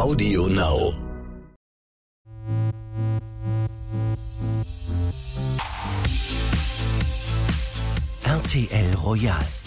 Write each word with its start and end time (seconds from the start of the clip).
Audio 0.00 0.46
Now. 0.48 0.96
RTL 8.24 8.96
Royal. 9.04 9.59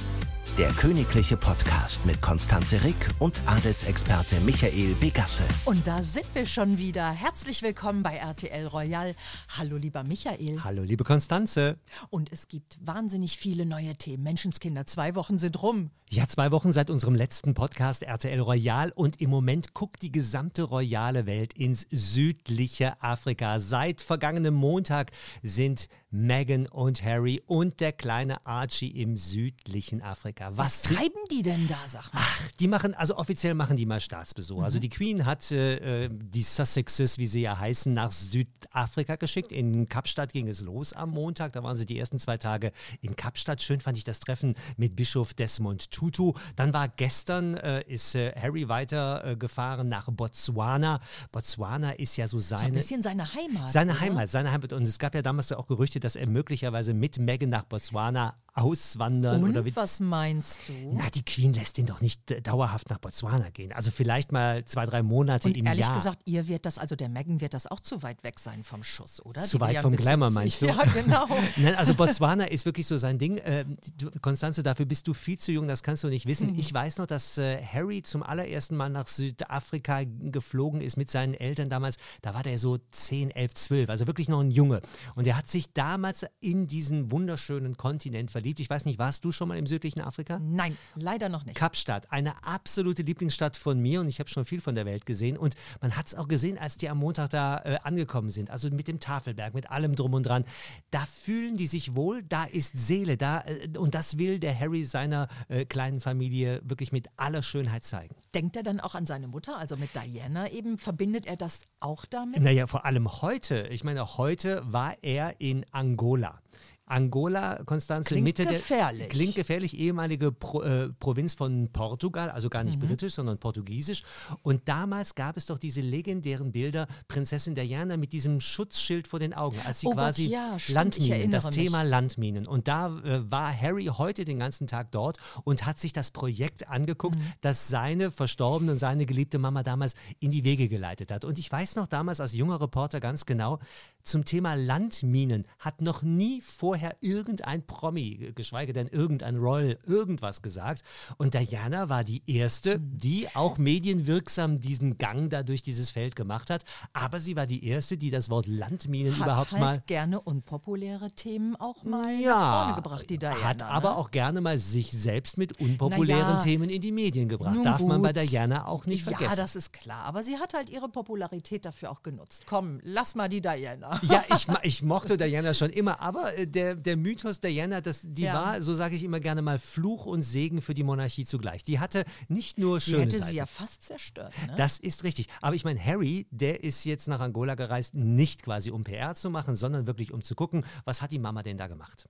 Der 0.60 0.70
königliche 0.70 1.36
Podcast 1.36 2.06
mit 2.06 2.22
Konstanze 2.22 2.84
Rick 2.84 3.10
und 3.18 3.42
Adelsexperte 3.48 4.40
Michael 4.42 4.94
Begasse. 5.00 5.42
Und 5.66 5.88
da 5.88 6.04
sind 6.04 6.28
wir 6.36 6.46
schon 6.46 6.78
wieder. 6.78 7.10
Herzlich 7.10 7.64
willkommen 7.64 8.04
bei 8.04 8.18
RTL 8.18 8.68
Royal. 8.68 9.16
Hallo, 9.58 9.78
lieber 9.78 10.04
Michael. 10.04 10.64
Hallo, 10.64 10.84
liebe 10.84 11.04
Konstanze. 11.04 11.80
Und 12.12 12.32
es 12.32 12.48
gibt 12.48 12.78
wahnsinnig 12.80 13.40
viele 13.40 13.66
neue 13.66 13.96
Themen. 13.96 14.22
Menschenskinder, 14.22 14.86
zwei 14.86 15.16
Wochen 15.16 15.40
sind 15.40 15.60
rum. 15.64 15.90
Ja, 16.12 16.28
zwei 16.28 16.52
Wochen 16.52 16.72
seit 16.72 16.92
unserem 16.92 17.16
letzten 17.16 17.56
Podcast 17.56 18.04
RTL 18.04 18.40
Royal 18.40 18.92
und 18.94 19.20
im 19.20 19.32
Moment 19.32 19.74
guckt 19.74 20.04
die 20.04 20.12
gesamte 20.12 20.62
royale 20.62 21.26
Welt 21.26 21.54
ins 21.54 21.88
südliche 21.90 23.02
Afrika. 23.02 23.58
Seit 23.58 24.00
vergangenem 24.04 24.54
Montag 24.54 25.10
sind 25.42 25.88
Meghan 26.14 26.68
und 26.68 27.04
Harry 27.04 27.42
und 27.48 27.80
der 27.80 27.92
kleine 27.92 28.46
Archie 28.46 28.90
im 29.02 29.18
südlichen 29.18 30.04
Afrika. 30.04 30.52
Was, 30.52 30.58
Was, 30.58 30.82
treiben 30.84 31.20
die 31.32 31.42
denn 31.42 31.68
da, 31.68 31.78
sag 31.88 32.14
mal? 32.14 32.22
Ach, 32.22 32.52
die 32.60 32.68
machen, 32.68 32.94
also 32.94 33.18
offiziell 33.18 33.56
machen 33.56 33.78
die 33.78 33.88
mal 33.88 34.00
Staatsbesuch. 34.00 34.62
Also 34.62 34.78
die 34.78 34.90
Queen 34.90 35.26
hat 35.26 35.52
äh, 35.52 36.10
die 36.12 36.44
Sussexes, 36.44 37.18
wie 37.18 37.26
sie 37.26 37.42
ja 37.42 37.58
heißen, 37.58 37.92
nach 37.92 38.12
Südafrika 38.12 39.16
geschickt. 39.16 39.52
In 39.52 39.90
Kapstadt 39.90 40.32
ging 40.32 40.48
es 40.48 40.62
los 40.62 40.94
am 40.94 41.10
Montag. 41.10 41.54
Da 41.54 41.64
waren 41.64 41.76
sie 41.76 41.88
die 41.88 41.98
ersten 41.98 42.20
zwei 42.20 42.38
Tage 42.38 42.72
in 43.02 43.16
Kapstadt. 43.16 43.64
Schön 43.64 43.80
fand 43.80 43.98
ich 43.98 44.04
das 44.04 44.20
Treffen 44.20 44.54
mit 44.78 44.96
Bischof 44.96 45.34
Desmond 45.34 45.90
Tutu. 45.90 46.34
Dann 46.56 46.74
war 46.74 46.90
gestern, 46.90 47.58
äh, 47.58 47.84
ist 47.88 48.14
äh, 48.14 48.34
Harry 48.40 48.70
weiter 48.70 49.24
äh, 49.26 49.84
nach 49.84 50.10
Botswana. 50.12 51.00
Botswana 51.32 51.94
ist 51.94 52.18
ja 52.18 52.28
so 52.28 52.40
So 52.40 52.54
ein 52.54 52.62
seine... 52.62 52.74
bisschen 52.74 53.02
seine 53.02 53.34
Heimat. 53.34 53.72
Seine 53.72 53.94
oder? 53.94 54.02
Heimat, 54.02 54.30
seine 54.30 54.52
Heimat. 54.52 54.74
Und 54.74 54.84
es 54.88 55.00
gab 55.00 55.16
ja 55.16 55.24
damals 55.24 55.52
auch 55.52 55.66
Gerüchte, 55.66 56.03
dass 56.04 56.16
er 56.16 56.28
möglicherweise 56.28 56.94
mit 56.94 57.20
Meghan 57.20 57.50
nach 57.50 57.64
Botswana 57.64 58.36
auswandern 58.56 59.44
Und 59.44 59.58
oder 59.58 59.76
was 59.76 60.00
meinst 60.00 60.60
du? 60.68 60.74
na, 60.94 61.10
die 61.10 61.24
Queen 61.26 61.54
lässt 61.54 61.78
ihn 61.80 61.88
doch 61.88 62.02
nicht 62.02 62.30
äh, 62.30 62.40
dauerhaft 62.42 62.90
nach 62.92 63.00
Botswana 63.00 63.50
gehen. 63.50 63.72
Also 63.72 63.90
vielleicht 63.90 64.32
mal 64.32 64.64
zwei, 64.66 64.86
drei 64.86 65.02
Monate 65.02 65.48
Und 65.48 65.58
im 65.58 65.66
ehrlich 65.66 65.86
Jahr. 65.86 65.96
gesagt, 65.96 66.20
ihr 66.26 66.48
wird 66.48 66.66
das, 66.68 66.78
also 66.78 66.96
der 66.96 67.10
Megan 67.10 67.42
wird 67.42 67.56
das 67.56 67.66
auch 67.66 67.80
zu 67.80 68.04
weit 68.04 68.24
weg 68.24 68.40
sein 68.40 68.64
vom 68.64 68.84
Schuss, 68.84 69.26
oder? 69.26 69.42
Zu 69.42 69.58
Die 69.58 69.62
weit 69.62 69.78
vom 69.80 69.96
Glamour, 69.96 70.30
meinst 70.30 70.62
du? 70.62 70.68
Ja, 70.68 70.78
genau. 70.94 71.26
Nein, 71.58 71.74
also 71.76 71.96
Botswana 71.96 72.46
ist 72.46 72.66
wirklich 72.66 72.86
so 72.86 72.98
sein 72.98 73.18
Ding. 73.18 73.42
Ähm, 73.44 73.76
Konstanze, 74.22 74.62
dafür 74.62 74.86
bist 74.86 75.08
du 75.08 75.16
viel 75.16 75.40
zu 75.40 75.52
jung, 75.52 75.68
das 75.68 75.82
kannst 75.82 76.04
du 76.04 76.10
nicht 76.10 76.28
wissen. 76.28 76.52
Mhm. 76.54 76.60
Ich 76.60 76.72
weiß 76.72 77.00
noch, 77.00 77.08
dass 77.08 77.40
äh, 77.40 77.60
Harry 77.66 78.04
zum 78.04 78.22
allerersten 78.22 78.76
Mal 78.76 78.90
nach 78.90 79.08
Südafrika 79.08 80.04
geflogen 80.06 80.82
ist 80.82 80.96
mit 80.96 81.10
seinen 81.10 81.34
Eltern 81.34 81.70
damals. 81.70 81.98
Da 82.22 82.36
war 82.36 82.44
der 82.44 82.60
so 82.60 82.78
10, 82.92 83.32
11, 83.32 83.54
12, 83.56 83.90
also 83.90 84.06
wirklich 84.06 84.30
noch 84.30 84.42
ein 84.42 84.52
Junge. 84.52 84.82
Und 85.16 85.26
er 85.26 85.38
hat 85.38 85.48
sich 85.50 85.74
damals 85.94 86.26
in 86.40 86.66
diesen 86.66 87.12
wunderschönen 87.12 87.78
Kontinent 87.78 88.32
verliebt. 88.32 88.60
Ich 88.60 88.68
weiß 88.68 88.86
nicht, 88.86 88.98
warst 88.98 89.24
du 89.26 89.32
schon 89.32 89.48
mal 89.48 89.60
im 89.60 89.68
südlichen 89.68 90.02
Afrika? 90.02 90.40
Nein, 90.42 90.76
leider 90.96 91.30
noch 91.30 91.46
nicht. 91.46 91.56
Kapstadt, 91.56 92.12
eine 92.12 92.44
absolute 92.44 93.04
Lieblingsstadt 93.04 93.56
von 93.56 93.80
mir 93.80 94.02
und 94.02 94.08
ich 94.08 94.18
habe 94.20 94.28
schon 94.28 94.44
viel 94.44 94.60
von 94.60 94.74
der 94.74 94.88
Welt 94.88 95.06
gesehen 95.06 95.38
und 95.38 95.54
man 95.82 95.96
hat 95.96 96.08
es 96.08 96.16
auch 96.16 96.28
gesehen, 96.28 96.58
als 96.58 96.78
die 96.78 96.90
am 96.90 96.98
Montag 96.98 97.30
da 97.30 97.60
äh, 97.60 97.78
angekommen 97.84 98.32
sind, 98.32 98.50
also 98.50 98.72
mit 98.72 98.88
dem 98.88 99.00
Tafelberg, 99.00 99.54
mit 99.54 99.70
allem 99.70 99.96
drum 99.96 100.16
und 100.16 100.24
dran. 100.24 100.46
Da 100.90 101.06
fühlen 101.06 101.58
die 101.58 101.68
sich 101.68 101.96
wohl, 101.96 102.24
da 102.24 102.46
ist 102.46 102.76
Seele 102.76 103.16
da 103.16 103.42
äh, 103.42 103.78
und 103.78 103.94
das 103.94 104.18
will 104.18 104.40
der 104.40 104.60
Harry 104.60 104.86
seiner 104.86 105.28
äh, 105.48 105.66
kleinen 105.66 106.02
Familie 106.02 106.60
wirklich 106.64 106.92
mit 106.92 107.08
aller 107.18 107.44
Schönheit 107.44 107.84
zeigen. 107.84 108.16
Denkt 108.34 108.56
er 108.56 108.64
dann 108.64 108.80
auch 108.80 108.96
an 108.96 109.06
seine 109.06 109.28
Mutter, 109.28 109.60
also 109.60 109.76
mit 109.76 109.92
Diana 109.94 110.50
eben? 110.50 110.80
Verbindet 110.80 111.28
er 111.28 111.36
das 111.36 111.62
auch 111.80 112.06
damit? 112.06 112.42
Naja, 112.42 112.66
vor 112.66 112.84
allem 112.84 113.22
heute, 113.22 113.68
ich 113.68 113.84
meine, 113.84 114.18
heute 114.18 114.64
war 114.66 114.96
er 115.04 115.40
in 115.40 115.68
Angola. 115.72 115.83
Angola, 115.84 116.42
Konstanze, 116.88 118.10
Klingt 118.10 118.24
Mitte 118.26 118.46
gefährlich. 118.46 119.00
der 119.00 119.08
klingt 119.10 119.36
gefährlich, 119.36 119.78
ehemalige 119.78 120.32
Pro, 120.32 120.62
äh, 120.62 120.90
Provinz 121.00 121.34
von 121.34 121.70
Portugal, 121.72 122.30
also 122.30 122.50
gar 122.50 122.64
Mhm. 122.64 122.70
nicht 122.70 122.80
britisch, 122.80 123.14
sondern 123.14 123.38
portugiesisch. 123.40 124.04
Und 124.42 124.68
damals 124.68 125.16
gab 125.16 125.38
es 125.38 125.46
doch 125.46 125.58
diese 125.58 125.82
legendären 125.82 126.52
Bilder 126.52 126.88
Prinzessin 127.08 127.56
Diana 127.56 127.98
mit 127.98 128.14
diesem 128.14 128.40
Schutzschild 128.40 129.08
vor 129.08 129.20
den 129.20 129.34
Augen, 129.34 129.60
als 129.66 129.80
sie 129.80 129.88
Oh 129.88 129.92
Gott, 129.92 130.00
quasi 130.00 130.28
ja, 130.28 130.60
stimmt, 130.60 130.76
Landminen, 130.76 131.32
das 131.32 131.46
mich. 131.46 131.56
Thema 131.56 131.84
Landminen. 131.84 132.48
Und 132.48 132.68
da 132.68 132.88
äh, 133.00 133.32
war 133.32 133.54
Harry 133.60 133.86
heute 133.86 134.26
den 134.26 134.40
ganzen 134.40 134.68
Tag 134.68 134.92
dort 134.92 135.18
und 135.46 135.66
hat 135.66 135.80
sich 135.80 135.94
das 135.94 136.12
Projekt 136.12 136.70
angeguckt, 136.70 137.18
Mhm. 137.18 137.24
das 137.42 137.70
seine 137.70 138.12
verstorbene 138.12 138.72
und 138.74 138.78
seine 138.78 139.06
geliebte 139.06 139.40
Mama 139.40 139.64
damals 139.64 139.94
in 140.20 140.32
die 140.32 140.44
Wege 140.44 140.68
geleitet 140.70 141.12
hat. 141.12 141.26
Und 141.26 141.40
ich 141.40 141.52
weiß 141.52 141.76
noch 141.76 141.88
damals 141.88 142.20
als 142.20 142.34
junger 142.34 142.60
Reporter 142.62 143.00
ganz 143.00 143.26
genau, 143.26 143.60
zum 144.04 144.26
Thema 144.26 144.56
Landminen 144.56 145.46
hat 145.60 145.82
noch 145.82 146.02
nie 146.04 146.42
vorher 146.74 146.98
irgendein 147.02 147.64
Promi, 147.68 148.32
geschweige 148.34 148.74
denn 148.74 148.88
irgendein 148.88 149.36
Royal, 149.36 149.78
irgendwas 149.86 150.42
gesagt. 150.42 150.82
Und 151.18 151.36
Diana 151.36 151.88
war 151.88 152.04
die 152.04 152.24
Erste, 152.26 152.80
die 152.80 153.28
auch 153.36 153.60
medienwirksam 153.60 154.60
diesen 154.60 154.98
Gang 154.98 155.30
da 155.30 155.44
durch 155.44 155.62
dieses 155.62 155.92
Feld 155.92 156.16
gemacht 156.16 156.50
hat. 156.50 156.64
Aber 156.92 157.20
sie 157.20 157.36
war 157.36 157.46
die 157.46 157.64
Erste, 157.68 157.96
die 157.96 158.10
das 158.10 158.32
Wort 158.32 158.48
Landminen 158.48 159.20
Hat 159.20 159.24
überhaupt 159.24 159.52
halt 159.52 159.62
mal 159.62 159.84
gerne 159.86 160.20
unpopuläre 160.20 161.12
Themen 161.12 161.56
auch 161.58 161.84
mal 161.84 162.12
nach 162.16 162.22
ja, 162.24 162.64
vorne 162.64 162.76
gebracht, 162.78 163.08
die 163.12 163.20
Diana. 163.20 163.44
hat 163.44 163.62
aber 163.62 163.90
ne? 163.90 163.98
auch 163.98 164.10
gerne 164.10 164.42
mal 164.42 164.58
sich 164.58 164.92
selbst 164.92 165.38
mit 165.38 165.60
unpopulären 165.60 166.38
ja. 166.38 166.40
Themen 166.40 166.72
in 166.72 166.82
die 166.82 166.92
Medien 166.92 167.30
gebracht. 167.30 167.58
Darf 167.64 167.82
man 167.82 168.02
bei 168.02 168.14
gut. 168.14 168.24
Diana 168.24 168.66
auch 168.66 168.88
nicht 168.88 169.06
Ja, 169.06 169.16
vergessen. 169.16 169.38
das 169.38 169.56
ist 169.56 169.74
klar. 169.74 170.06
Aber 170.06 170.24
sie 170.24 170.40
hat 170.40 170.56
halt 170.56 170.72
ihre 170.72 170.90
Popularität 170.90 171.66
dafür 171.66 171.92
auch 171.92 172.02
genutzt. 172.02 172.46
Komm, 172.48 172.80
lass 172.82 173.14
mal 173.14 173.30
die 173.30 173.42
Diana. 173.42 174.00
Ja, 174.02 174.24
ich, 174.36 174.48
ich 174.64 174.82
mochte 174.82 175.18
Diana 175.18 175.54
schon 175.54 175.70
immer, 175.70 176.02
aber 176.02 176.36
äh, 176.36 176.48
der, 176.64 176.76
der 176.76 176.98
Mythos 176.98 177.40
Diana, 177.40 177.82
das, 177.82 178.02
die 178.04 178.24
Ja. 178.24 178.34
war, 178.34 178.62
so 178.62 178.74
sage 178.74 178.96
ich 178.96 179.04
immer 179.04 179.20
gerne 179.20 179.42
mal, 179.42 179.60
Fluch 179.60 180.06
und 180.06 180.22
Segen 180.24 180.62
für 180.62 180.74
die 180.74 180.84
Monarchie 180.84 181.26
zugleich. 181.26 181.64
Die 181.64 181.80
hatte 181.80 182.06
nicht 182.30 182.58
nur 182.58 182.80
schöne 182.80 183.04
hätte 183.04 183.20
Seiten. 183.20 183.32
sie 183.32 183.36
ja 183.38 183.46
fast 183.46 183.84
zerstört. 183.84 184.34
Ne? 184.48 184.56
Das 184.56 184.80
ist 184.80 185.04
richtig. 185.04 185.28
Aber 185.42 185.56
ich 185.56 185.66
meine, 185.66 185.84
Harry, 185.84 186.28
der 186.32 186.64
ist 186.64 186.84
jetzt 186.86 187.08
nach 187.08 187.20
Angola 187.20 187.56
gereist, 187.56 187.94
nicht 187.96 188.44
quasi 188.44 188.72
um 188.72 188.84
PR 188.84 189.16
zu 189.16 189.30
machen, 189.30 189.56
sondern 189.56 189.88
wirklich 189.88 190.12
um 190.14 190.22
zu 190.24 190.36
gucken, 190.36 190.66
was 190.86 191.02
hat 191.02 191.12
die 191.12 191.20
Mama 191.20 191.44
denn 191.44 191.58
da 191.58 191.68
gemacht? 191.68 192.08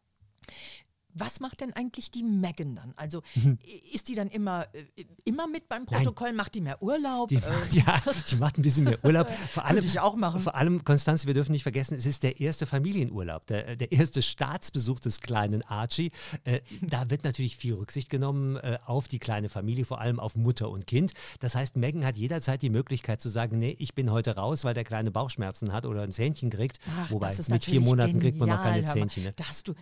Was 1.16 1.40
macht 1.40 1.62
denn 1.62 1.74
eigentlich 1.74 2.12
die 2.12 2.24
Megan 2.24 2.75
dann? 2.75 2.94
Also 2.96 3.22
Mhm. 3.35 3.57
ist 3.91 4.07
die 4.09 4.16
dann 4.16 4.29
immer, 4.29 4.68
äh, 4.74 4.84
immer 5.25 5.47
mit 5.47 5.69
beim 5.69 5.85
Protokoll? 5.85 6.34
Macht 6.34 6.56
die 6.56 6.62
mehr 6.62 6.81
Urlaub? 6.81 7.29
Die, 7.29 7.35
Äh, 7.35 7.41
ja, 7.72 8.01
die 8.31 8.35
macht 8.38 8.57
ein 8.57 8.62
bisschen 8.62 8.85
mehr 8.85 9.03
Urlaub. 9.03 9.28
Vor 9.51 9.66
allem, 9.66 9.85
ich 9.85 10.00
auch 10.00 10.16
machen. 10.16 10.40
Vor 10.40 10.56
allem, 10.56 10.84
Konstanze, 10.84 11.28
wir 11.28 11.34
dürfen 11.34 11.51
nicht 11.51 11.63
vergessen, 11.63 11.96
es 11.96 12.06
ist 12.06 12.24
der 12.24 12.40
erste 12.40 12.66
Familienurlaub, 12.66 13.46
der, 13.47 13.75
der 13.75 13.91
erste 13.91 14.22
Staatsbesuch 14.22 15.00
des 15.00 15.22
kleinen 15.22 15.62
Archie. 15.63 16.12
Äh, 16.44 16.62
da 16.81 17.09
wird 17.09 17.24
natürlich 17.24 17.57
viel 17.57 17.74
Rücksicht 17.75 18.09
genommen 18.09 18.57
äh, 18.57 18.78
auf 18.85 19.07
die 19.07 19.19
kleine 19.19 19.50
Familie, 19.50 19.85
vor 19.85 20.01
allem 20.01 20.19
auf 20.19 20.35
Mutter 20.35 20.69
und 20.69 20.88
Kind. 20.88 21.13
Das 21.40 21.56
heißt, 21.56 21.78
Megan 21.78 22.06
hat 22.06 22.18
jederzeit 22.18 22.62
die 22.62 22.69
Möglichkeit 22.69 23.22
zu 23.22 23.30
sagen, 23.30 23.59
nee, 23.59 23.75
ich 23.80 23.94
bin 23.94 24.12
heute 24.12 24.35
raus, 24.35 24.63
weil 24.63 24.74
der 24.74 24.84
kleine 24.84 25.12
Bauchschmerzen 25.12 25.72
hat 25.74 25.85
oder 25.85 26.01
ein 26.01 26.12
Zähnchen 26.12 26.50
kriegt. 26.50 26.80
Ach, 26.97 27.12
Wobei, 27.12 27.34
mit 27.50 27.63
vier 27.66 27.81
Monaten 27.81 28.19
kriegt 28.19 28.38
man 28.40 28.50
noch 28.50 28.63
genial, 28.63 28.81
keine. 28.84 28.94
Zähnchen. 28.94 29.24
Ne? 29.24 29.31
Da 29.35 29.45
hast 29.50 29.68
du, 29.68 29.74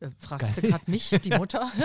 äh, 0.00 0.10
fragst 0.18 0.56
du 0.56 0.62
gerade 0.62 0.90
mich, 0.90 1.10
die 1.22 1.30
Mutter? 1.30 1.70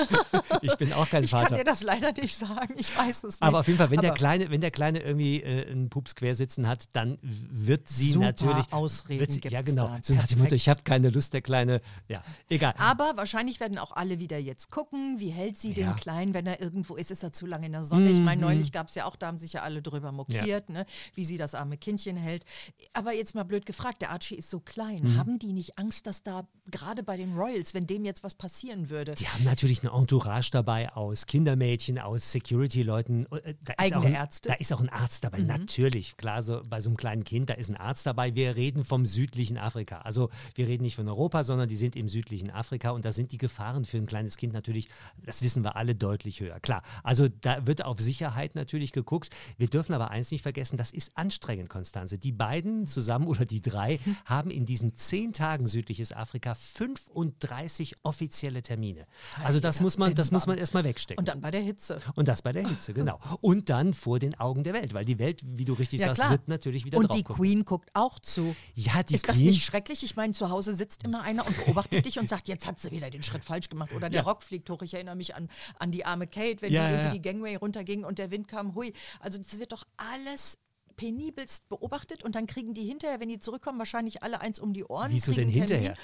Ich 0.61 0.75
bin 0.77 0.93
auch 0.93 1.09
kein 1.09 1.23
ich 1.23 1.31
kann 1.31 1.41
Vater. 1.43 1.57
dir 1.57 1.63
das 1.63 1.81
leider 1.83 2.11
nicht 2.13 2.35
sagen. 2.35 2.75
Ich 2.77 2.95
weiß 2.97 3.23
es 3.25 3.33
nicht. 3.33 3.41
Aber 3.41 3.59
auf 3.59 3.67
jeden 3.67 3.77
Fall, 3.77 3.91
wenn 3.91 3.99
der 4.01 4.13
Kleine, 4.13 4.49
wenn 4.49 4.61
der 4.61 4.71
Kleine 4.71 4.99
irgendwie 4.99 5.41
äh, 5.41 5.69
einen 5.69 5.89
Pups 5.89 6.15
quersitzen 6.15 6.67
hat, 6.67 6.85
dann 6.93 7.17
wird 7.21 7.89
sie 7.89 8.11
Super 8.11 8.25
natürlich. 8.27 8.71
Ausreden 8.71 9.29
sie, 9.31 9.41
ja, 9.49 9.61
genau. 9.61 9.87
da. 9.87 9.99
So 10.01 10.13
nach 10.13 10.27
dem 10.27 10.37
Motto, 10.37 10.49
Perfekt. 10.49 10.61
ich 10.61 10.69
habe 10.69 10.83
keine 10.83 11.09
Lust, 11.09 11.33
der 11.33 11.41
Kleine. 11.41 11.81
Ja, 12.07 12.23
egal. 12.49 12.73
Aber 12.77 13.13
wahrscheinlich 13.17 13.59
werden 13.59 13.77
auch 13.77 13.91
alle 13.91 14.19
wieder 14.19 14.37
jetzt 14.37 14.69
gucken, 14.71 15.19
wie 15.19 15.29
hält 15.29 15.57
sie 15.57 15.73
Ja. 15.73 15.87
Mhm. 15.87 15.91
den 15.91 15.95
Kleinen, 15.97 16.33
wenn 16.33 16.45
er 16.47 16.61
irgendwo 16.61 16.95
ist, 16.95 17.11
ist 17.11 17.23
er 17.23 17.33
zu 17.33 17.45
lange 17.45 17.65
in 17.65 17.73
der 17.73 17.83
Sonne. 17.83 18.09
Ich 18.11 18.19
meine, 18.19 18.41
neulich 18.41 18.71
gab 18.71 18.87
es 18.87 18.95
ja 18.95 19.05
auch, 19.05 19.15
da 19.15 19.27
haben 19.27 19.37
sich 19.37 19.53
ja 19.53 19.61
alle 19.63 19.81
drüber 19.81 20.11
mokiert, 20.11 20.69
ne, 20.69 20.85
wie 21.15 21.25
sie 21.25 21.37
das 21.37 21.55
arme 21.55 21.77
Kindchen 21.77 22.15
hält. 22.15 22.45
Aber 22.93 23.13
jetzt 23.13 23.35
mal 23.35 23.43
blöd 23.43 23.65
gefragt, 23.65 24.01
der 24.01 24.11
Archie 24.11 24.35
ist 24.35 24.49
so 24.49 24.59
klein. 24.59 25.01
Mhm. 25.03 25.17
Haben 25.17 25.39
die 25.39 25.51
nicht 25.53 25.77
Angst, 25.77 26.07
dass 26.07 26.23
da 26.23 26.47
gerade 26.67 27.03
bei 27.03 27.17
den 27.17 27.35
Royals, 27.35 27.73
wenn 27.73 27.85
dem 27.87 28.02
jetzt 28.05 28.23
was 28.23 28.35
passieren 28.35 28.89
würde, 28.89 29.15
Die 29.15 29.27
haben 29.27 29.43
natürlich 29.43 29.81
eine 29.83 29.91
Entourage 29.97 30.49
dabei 30.51 30.91
aus 30.93 31.25
Kindermädchen, 31.25 31.99
aus 31.99 32.31
Security-Leuten. 32.31 33.25
Äh, 33.31 33.51
ist 33.51 33.57
Eigene 33.77 33.99
auch 33.99 34.05
ein, 34.05 34.13
Ärzte? 34.13 34.49
Da 34.49 34.55
ist 34.55 34.73
auch 34.73 34.81
ein 34.81 34.89
Arzt 34.89 35.23
dabei. 35.23 35.39
Natürlich, 35.39 36.17
klar, 36.17 36.41
so 36.41 36.61
bei 36.67 36.79
so 36.79 36.89
einem 36.89 36.97
kleinen 36.97 37.23
Kind, 37.23 37.49
da 37.49 37.53
ist 37.53 37.69
ein 37.69 37.77
Arzt 37.77 38.05
dabei. 38.05 38.35
Wir 38.35 38.55
reden 38.55 38.83
vom 38.83 39.05
südlichen 39.05 39.57
Afrika. 39.57 39.99
Also 39.99 40.29
wir 40.55 40.67
reden 40.67 40.83
nicht 40.83 40.95
von 40.95 41.07
Europa, 41.07 41.43
sondern 41.43 41.69
die 41.69 41.75
sind 41.75 41.95
im 41.95 42.09
südlichen 42.09 42.49
Afrika 42.51 42.91
und 42.91 43.05
da 43.05 43.11
sind 43.11 43.31
die 43.31 43.37
Gefahren 43.37 43.85
für 43.85 43.97
ein 43.97 44.05
kleines 44.05 44.37
Kind 44.37 44.53
natürlich, 44.53 44.87
das 45.25 45.41
wissen 45.41 45.63
wir 45.63 45.75
alle, 45.75 45.95
deutlich 45.95 46.39
höher. 46.39 46.59
Klar, 46.59 46.83
also 47.03 47.27
da 47.27 47.65
wird 47.67 47.85
auf 47.85 47.99
Sicherheit 47.99 48.55
natürlich 48.55 48.91
geguckt. 48.91 49.29
Wir 49.57 49.67
dürfen 49.67 49.93
aber 49.93 50.11
eins 50.11 50.31
nicht 50.31 50.41
vergessen, 50.41 50.77
das 50.77 50.91
ist 50.91 51.17
anstrengend, 51.17 51.69
Konstanze. 51.69 52.17
Die 52.17 52.31
beiden 52.31 52.87
zusammen 52.87 53.27
oder 53.27 53.45
die 53.45 53.61
drei 53.61 53.99
haben 54.25 54.51
in 54.51 54.65
diesen 54.65 54.95
zehn 54.95 55.33
Tagen 55.33 55.67
südliches 55.67 56.13
Afrika 56.13 56.55
35 56.55 57.92
90 57.93 58.03
offizielle 58.03 58.61
Termine. 58.61 59.05
Also 59.43 59.59
das 59.59 59.79
muss 59.79 59.97
man, 59.97 60.13
das 60.15 60.31
muss 60.31 60.45
man 60.47 60.57
erstmal 60.57 60.83
wegstecken. 60.83 61.19
Und 61.21 61.27
dann 61.27 61.41
bei 61.41 61.51
der 61.51 61.61
Hitze. 61.61 61.97
Und 62.15 62.27
das 62.27 62.41
bei 62.41 62.51
der 62.53 62.67
Hitze, 62.67 62.93
genau. 62.93 63.19
Und 63.41 63.69
dann 63.69 63.93
vor 63.93 64.19
den 64.19 64.39
Augen 64.39 64.63
der 64.63 64.73
Welt, 64.73 64.93
weil 64.93 65.05
die 65.05 65.19
Welt, 65.19 65.41
wie 65.45 65.65
du 65.65 65.73
richtig 65.73 65.99
Ja, 66.01 66.07
sagst, 66.07 66.19
klar. 66.21 66.31
wird 66.31 66.47
natürlich 66.47 66.85
wieder 66.85 66.97
Und 66.97 67.13
die 67.13 67.23
gucken. 67.23 67.35
Queen 67.43 67.65
guckt 67.65 67.89
auch 67.93 68.19
zu. 68.19 68.55
Ja, 68.75 69.03
die 69.03 69.15
ist 69.15 69.27
das 69.27 69.35
Queen- 69.37 69.47
nicht 69.47 69.63
schrecklich? 69.65 70.03
Ich 70.03 70.15
meine, 70.15 70.33
zu 70.33 70.49
Hause 70.49 70.75
sitzt 70.75 71.03
immer 71.03 71.21
einer 71.21 71.45
und 71.45 71.57
beobachtet 71.65 72.05
dich 72.05 72.19
und 72.19 72.29
sagt, 72.29 72.47
jetzt 72.47 72.67
hat 72.67 72.79
sie 72.79 72.91
wieder 72.91 73.09
den 73.09 73.23
Schritt 73.23 73.43
falsch 73.43 73.69
gemacht. 73.69 73.91
Oder 73.93 74.09
der 74.09 74.21
Ja. 74.21 74.27
Rock 74.27 74.43
fliegt 74.43 74.69
hoch. 74.69 74.81
Ich 74.81 74.93
erinnere 74.93 75.15
mich 75.15 75.35
an, 75.35 75.49
an 75.79 75.91
die 75.91 76.05
arme 76.05 76.27
Kate, 76.27 76.61
wenn 76.61 76.71
Ja, 76.71 77.09
die 77.09 77.19
die 77.19 77.21
Gangway 77.21 77.55
runterging 77.55 78.03
und 78.03 78.17
der 78.19 78.31
Wind 78.31 78.47
kam. 78.47 78.75
Hui. 78.75 78.93
Also 79.19 79.37
das 79.37 79.59
wird 79.59 79.71
doch 79.71 79.83
alles 79.97 80.57
penibelst 80.95 81.67
beobachtet 81.69 82.23
und 82.23 82.35
dann 82.35 82.47
kriegen 82.47 82.73
die 82.73 82.85
hinterher, 82.85 83.19
wenn 83.19 83.29
die 83.29 83.39
zurückkommen, 83.39 83.79
wahrscheinlich 83.79 84.23
alle 84.23 84.41
eins 84.41 84.59
um 84.59 84.73
die 84.73 84.83
Ohren. 84.83 85.11
Wieso 85.11 85.31
denn 85.31 85.49
hinterher? 85.49 85.95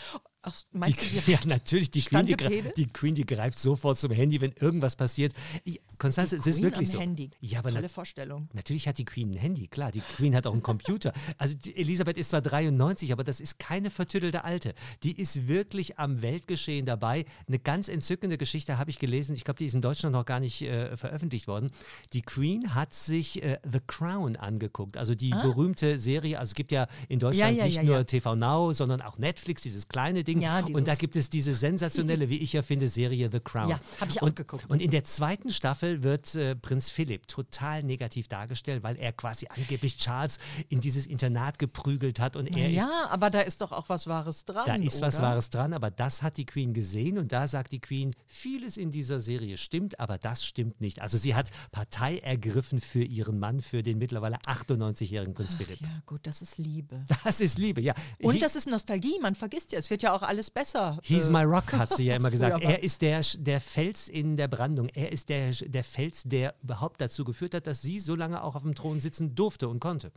Ach, 0.42 0.56
Die, 0.72 0.78
meinst 0.78 1.02
du, 1.02 1.20
die 1.22 1.32
ja, 1.32 1.40
natürlich, 1.46 1.92
die 1.92 2.02
Queen 2.02 2.26
die, 2.26 2.36
die 2.76 2.88
Queen, 2.88 3.16
die 3.16 3.26
greift 3.26 3.60
sofort 3.60 3.98
zum 3.98 4.12
Handy, 4.12 4.42
wenn 4.42 4.54
irgendwas 4.54 4.96
passiert. 4.96 5.34
Ich, 5.64 5.82
Konstanze, 6.00 6.38
es 6.38 6.48
ist 6.48 6.56
Queen 6.56 6.64
wirklich 6.64 6.90
so. 6.90 7.00
Handy. 7.00 7.32
Ja, 7.42 7.60
aber 7.60 7.70
Tolle 7.70 7.82
na, 7.84 7.90
Vorstellung. 7.90 8.48
natürlich 8.54 8.88
hat 8.88 8.98
die 8.98 9.06
Queen 9.06 9.32
ein 9.32 9.38
Handy, 9.38 9.68
klar. 9.68 9.92
Die 9.92 10.00
Queen 10.00 10.36
hat 10.36 10.48
auch 10.48 10.54
einen 10.54 10.64
Computer. 10.64 11.14
Also 11.38 11.56
Elisabeth 11.76 12.18
ist 12.18 12.30
zwar 12.30 12.42
93, 12.42 13.12
aber 13.12 13.24
das 13.24 13.42
ist 13.42 13.60
keine 13.60 13.90
vertüttelte 13.90 14.44
Alte. 14.44 14.74
Die 15.04 15.20
ist 15.20 15.48
wirklich 15.48 16.00
am 16.00 16.22
Weltgeschehen 16.22 16.86
dabei. 16.86 17.26
Eine 17.48 17.60
ganz 17.60 17.90
entzückende 17.90 18.38
Geschichte 18.38 18.78
habe 18.78 18.90
ich 18.90 19.00
gelesen. 19.00 19.36
Ich 19.36 19.44
glaube, 19.44 19.58
die 19.58 19.66
ist 19.66 19.74
in 19.74 19.82
Deutschland 19.82 20.14
noch 20.14 20.26
gar 20.26 20.40
nicht 20.40 20.62
äh, 20.62 20.96
veröffentlicht 20.96 21.48
worden. 21.48 21.70
Die 22.14 22.22
Queen 22.22 22.74
hat 22.74 22.94
sich 22.94 23.44
äh, 23.44 23.60
The 23.70 23.80
Crown 23.86 24.36
angeguckt, 24.36 24.98
also 24.98 25.16
die 25.16 25.32
berühmte 25.32 26.00
Serie. 26.00 26.40
Also 26.40 26.52
es 26.52 26.56
gibt 26.56 26.72
ja 26.72 26.88
in 27.08 27.20
Deutschland 27.20 27.50
Ah. 27.50 27.52
ja, 27.52 27.66
nicht 27.66 27.78
ja, 27.78 27.84
nur 27.84 27.98
ja. 27.98 28.04
TV 28.04 28.36
Now, 28.36 28.74
sondern 28.74 29.02
auch 29.02 29.18
Netflix, 29.18 29.62
dieses 29.62 29.88
kleine 29.88 30.24
Ding. 30.24 30.42
Ja, 30.42 30.60
und 30.60 30.88
da 30.88 30.96
gibt 30.96 31.16
es 31.16 31.30
diese 31.30 31.54
sensationelle, 31.56 32.30
wie 32.30 32.38
ich 32.38 32.54
ja 32.54 32.62
finde, 32.62 32.88
Serie 32.88 33.30
The 33.32 33.40
Crown. 33.40 33.70
Ja, 33.70 33.80
habe 34.00 34.12
ich 34.12 34.22
auch 34.22 34.28
und, 34.28 34.36
geguckt. 34.36 34.66
Und 34.70 34.82
in 34.82 34.92
der 34.92 35.04
zweiten 35.04 35.52
Staffel 35.52 35.89
wird 36.04 36.34
äh, 36.36 36.56
Prinz 36.56 36.90
Philipp 36.90 37.28
total 37.28 37.84
negativ 37.84 38.28
dargestellt, 38.28 38.84
weil 38.84 38.96
er 39.00 39.12
quasi 39.14 39.48
angeblich 39.50 39.98
Charles 39.98 40.38
in 40.70 40.80
dieses 40.82 41.08
Internat 41.08 41.60
geprügelt 41.60 42.20
hat 42.20 42.36
und 42.36 42.48
er 42.56 42.70
ist 42.70 42.76
ja, 42.78 43.08
aber 43.10 43.30
da 43.30 43.42
ist 43.42 43.62
doch 43.62 43.72
auch 43.72 43.90
was 43.90 44.08
Wahres 44.08 44.46
dran. 44.46 44.64
da 44.66 44.76
ist 44.76 45.02
was 45.02 45.16
oder? 45.18 45.28
Wahres 45.30 45.50
dran, 45.50 45.74
aber 45.74 45.92
das 45.92 46.22
hat 46.24 46.38
die 46.38 46.46
Queen 46.46 46.74
gesehen 46.74 47.18
und 47.18 47.32
da 47.32 47.48
sagt 47.48 47.72
die 47.72 47.80
Queen, 47.80 48.14
vieles 48.26 48.78
in 48.78 48.92
dieser 48.92 49.20
Serie 49.20 49.58
stimmt, 49.58 50.00
aber 50.00 50.18
das 50.18 50.46
stimmt 50.46 50.80
nicht. 50.82 51.02
Also 51.02 51.18
sie 51.18 51.36
hat 51.36 51.50
Partei 51.72 52.18
ergriffen 52.20 52.80
für 52.82 53.04
ihren 53.04 53.40
Mann, 53.40 53.60
für 53.60 53.84
den 53.84 53.98
mittlerweile 53.98 54.38
98-jährigen 54.40 55.34
Prinz 55.34 55.56
Philipp. 55.56 55.82
Ja, 55.82 56.02
gut, 56.06 56.22
das 56.28 56.42
ist 56.42 56.58
Liebe. 56.58 57.04
Das 57.24 57.42
ist 57.42 57.58
Liebe, 57.58 57.82
ja. 57.82 57.94
Und 58.22 58.34
He- 58.36 58.40
das 58.40 58.56
ist 58.56 58.68
Nostalgie, 58.68 59.20
man 59.22 59.36
vergisst 59.36 59.72
ja, 59.72 59.80
es 59.80 59.90
wird 59.90 60.02
ja 60.02 60.14
auch 60.14 60.22
alles 60.24 60.50
besser. 60.50 61.00
He's 61.04 61.28
Äh, 61.28 61.32
my 61.32 61.44
rock, 61.44 61.74
hat 61.74 61.94
sie 61.96 62.06
ja 62.06 62.16
immer 62.20 62.32
gesagt. 62.32 62.62
Er 62.62 62.82
ist 62.82 63.02
der, 63.02 63.22
der 63.38 63.60
Fels 63.62 64.08
in 64.10 64.36
der 64.38 64.48
Brandung. 64.48 64.90
Er 64.90 65.12
ist 65.12 65.30
der, 65.30 65.52
der 65.52 65.79
Fels, 65.84 66.24
der 66.24 66.56
überhaupt 66.62 67.02
dazu 67.02 67.24
geführt 67.24 67.54
hat, 67.54 67.68
dass 67.68 67.82
sie 67.82 68.00
so 68.00 68.16
lange 68.16 68.44
auch 68.44 68.56
auf 68.56 68.64
dem 68.64 68.76
Thron 68.76 69.00
sitzen 69.00 69.36
durfte 69.36 69.68
und 69.68 69.80
konnte. 69.80 70.12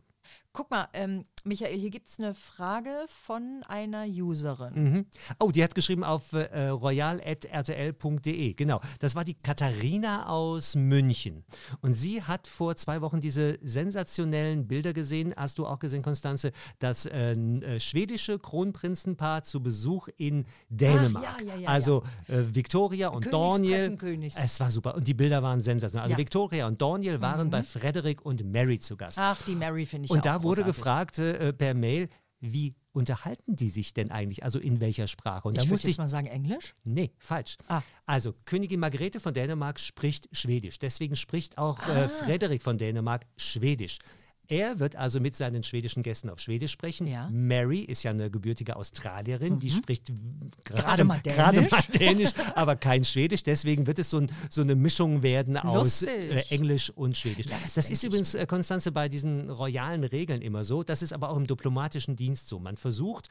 Guck 0.51 0.71
mal, 0.71 0.87
ähm, 0.93 1.25
Michael, 1.45 1.77
hier 1.77 1.89
gibt 1.89 2.07
es 2.07 2.19
eine 2.19 2.33
Frage 2.33 2.89
von 3.25 3.63
einer 3.67 4.05
Userin. 4.05 4.73
Mhm. 4.75 5.05
Oh, 5.39 5.51
die 5.51 5.61
hat 5.61 5.75
geschrieben 5.75 6.05
auf 6.05 6.31
äh, 6.31 6.67
royal.rtl.de. 6.69 8.53
Genau, 8.53 8.79
das 8.99 9.13
war 9.15 9.25
die 9.25 9.33
Katharina 9.33 10.29
aus 10.29 10.75
München. 10.75 11.43
Und 11.81 11.95
sie 11.95 12.23
hat 12.23 12.47
vor 12.47 12.77
zwei 12.77 13.01
Wochen 13.01 13.19
diese 13.19 13.57
sensationellen 13.61 14.67
Bilder 14.67 14.93
gesehen. 14.93 15.33
Hast 15.35 15.57
du 15.59 15.65
auch 15.65 15.79
gesehen, 15.79 16.01
Konstanze? 16.01 16.51
Das 16.79 17.05
äh, 17.05 17.33
äh, 17.33 17.79
schwedische 17.79 18.39
Kronprinzenpaar 18.39 19.43
zu 19.43 19.61
Besuch 19.61 20.07
in 20.15 20.45
Dänemark. 20.69 21.23
ja, 21.23 21.45
ja, 21.45 21.55
ja, 21.59 21.67
also 21.67 22.03
äh, 22.27 22.41
Victoria 22.53 23.09
und 23.09 23.31
Daniel. 23.33 23.97
Es 24.35 24.59
war 24.61 24.71
super. 24.71 24.95
Und 24.95 25.07
die 25.07 25.13
Bilder 25.13 25.43
waren 25.43 25.59
sensationell. 25.59 26.03
Also 26.03 26.11
Ja. 26.11 26.17
Mhm. 26.17 26.21
Victoria 26.21 26.67
und 26.67 26.81
Daniel 26.81 27.19
waren 27.19 27.49
bei 27.49 27.63
Frederik 27.63 28.25
und 28.25 28.45
Mary 28.45 28.79
zu 28.79 28.95
Gast. 28.95 29.17
Ach, 29.19 29.41
die 29.45 29.55
Mary 29.55 29.85
finde 29.85 30.05
ich 30.05 30.11
Und 30.11 30.25
da 30.25 30.37
auch 30.37 30.43
wurde 30.43 30.61
großartig. 30.61 30.75
gefragt 30.77 31.17
äh, 31.39 31.53
per 31.53 31.73
Mail, 31.73 32.09
wie 32.39 32.73
unterhalten 32.91 33.55
die 33.55 33.69
sich 33.69 33.93
denn 33.93 34.11
eigentlich? 34.11 34.43
Also 34.43 34.59
in 34.59 34.79
welcher 34.79 35.07
Sprache? 35.07 35.47
Und 35.47 35.57
da 35.57 35.61
Ich 35.63 35.69
musste 35.69 35.89
ich. 35.89 35.97
mal 35.97 36.07
sagen 36.09 36.27
Englisch. 36.27 36.75
Nee, 36.83 37.11
falsch. 37.17 37.57
Ah. 37.67 37.81
Also 38.05 38.33
Königin 38.45 38.79
Margrethe 38.79 39.19
von 39.19 39.33
Dänemark 39.33 39.79
spricht 39.79 40.27
Schwedisch. 40.35 40.77
Deswegen 40.79 41.15
spricht 41.15 41.57
auch 41.57 41.79
Ah. 41.79 42.03
äh, 42.03 42.09
Frederik 42.09 42.61
von 42.61 42.77
Dänemark 42.77 43.25
Schwedisch. 43.37 43.99
Er 44.53 44.79
wird 44.79 44.95
also 44.95 45.19
mit 45.19 45.35
seinen 45.35 45.63
schwedischen 45.63 46.03
Gästen 46.03 46.29
auf 46.29 46.39
Schwedisch 46.39 46.71
sprechen. 46.71 47.07
Ja. 47.07 47.27
Mary 47.31 47.79
ist 47.79 48.03
ja 48.03 48.11
eine 48.11 48.29
gebürtige 48.29 48.75
Australierin, 48.75 49.59
die 49.59 49.71
spricht 49.71 50.07
gerade 50.07 50.13
Mhm. 50.13 50.51
Gerade 50.63 51.03
mal 51.03 51.21
gerade 51.21 51.57
Dänisch. 51.57 51.71
mal 51.71 51.81
Dänisch, 51.97 52.31
aber 52.55 52.75
kein 52.75 53.03
Schwedisch. 53.03 53.41
Deswegen 53.43 53.87
wird 53.87 53.99
es 53.99 54.09
so, 54.09 54.19
ein, 54.19 54.31
so 54.49 54.61
eine 54.61 54.75
Mischung 54.75 55.23
werden 55.23 55.57
aus 55.57 56.03
äh, 56.03 56.43
Englisch 56.49 56.91
und 56.91 57.17
Schwedisch. 57.17 57.47
Ja, 57.47 57.57
das 57.63 57.73
das 57.73 57.89
ist 57.89 58.03
übrigens, 58.03 58.35
äh, 58.35 58.45
Konstanze, 58.45 58.91
bei 58.91 59.09
diesen 59.09 59.49
royalen 59.49 60.03
Regeln 60.03 60.41
immer 60.41 60.63
so. 60.63 60.83
Das 60.83 61.01
ist 61.01 61.13
aber 61.13 61.29
auch 61.29 61.37
im 61.37 61.47
diplomatischen 61.47 62.15
Dienst 62.15 62.47
so. 62.47 62.59
Man 62.59 62.77
versucht 62.77 63.29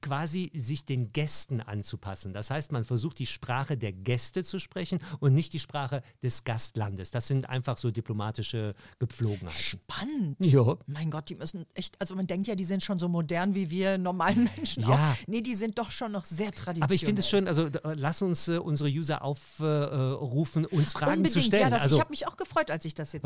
quasi 0.00 0.50
sich 0.54 0.84
den 0.84 1.12
Gästen 1.12 1.60
anzupassen. 1.60 2.32
Das 2.32 2.50
heißt, 2.50 2.72
man 2.72 2.84
versucht 2.84 3.18
die 3.18 3.26
Sprache 3.26 3.76
der 3.76 3.92
Gäste 3.92 4.44
zu 4.44 4.58
sprechen 4.58 4.98
und 5.20 5.32
nicht 5.32 5.52
die 5.52 5.58
Sprache 5.58 6.02
des 6.22 6.44
Gastlandes. 6.44 7.10
Das 7.10 7.26
sind 7.28 7.48
einfach 7.48 7.78
so 7.78 7.90
diplomatische 7.90 8.74
Gepflogenheiten. 8.98 9.50
Spannend. 9.58 10.36
Ja. 10.40 10.76
Mein 10.86 11.10
Gott, 11.10 11.28
die 11.28 11.36
müssen 11.36 11.66
echt, 11.74 12.00
also 12.00 12.14
man 12.16 12.26
denkt 12.26 12.48
ja, 12.48 12.54
die 12.54 12.64
sind 12.64 12.82
schon 12.82 12.98
so 12.98 13.08
modern 13.08 13.54
wie 13.54 13.70
wir 13.70 13.96
normalen 13.98 14.44
Menschen 14.56 14.82
Ja. 14.82 14.90
auch. 15.12 15.16
Nee, 15.26 15.40
die 15.40 15.54
sind 15.54 15.78
doch 15.78 15.90
schon 15.90 16.12
noch 16.12 16.24
sehr 16.24 16.50
traditionell. 16.50 16.82
Aber 16.84 16.94
ich 16.94 17.04
finde 17.04 17.20
es 17.20 17.28
schön, 17.28 17.48
also 17.48 17.66
äh, 17.66 17.78
lass 17.94 18.20
uns 18.22 18.48
äh, 18.48 18.58
unsere 18.58 18.88
User 18.90 19.22
aufrufen, 19.22 20.66
uns 20.66 20.92
Fragen 20.92 21.12
Unbedingt, 21.18 21.32
zu 21.32 21.40
stellen. 21.42 21.62
ja, 21.62 21.70
das, 21.70 21.82
also 21.82 21.96
ich 21.96 22.00
habe 22.00 22.10
mich 22.10 22.26
auch 22.26 22.36
gefreut, 22.36 22.70
als 22.70 22.84
ich 22.84 22.94
das 22.94 23.12
jetzt 23.12 23.24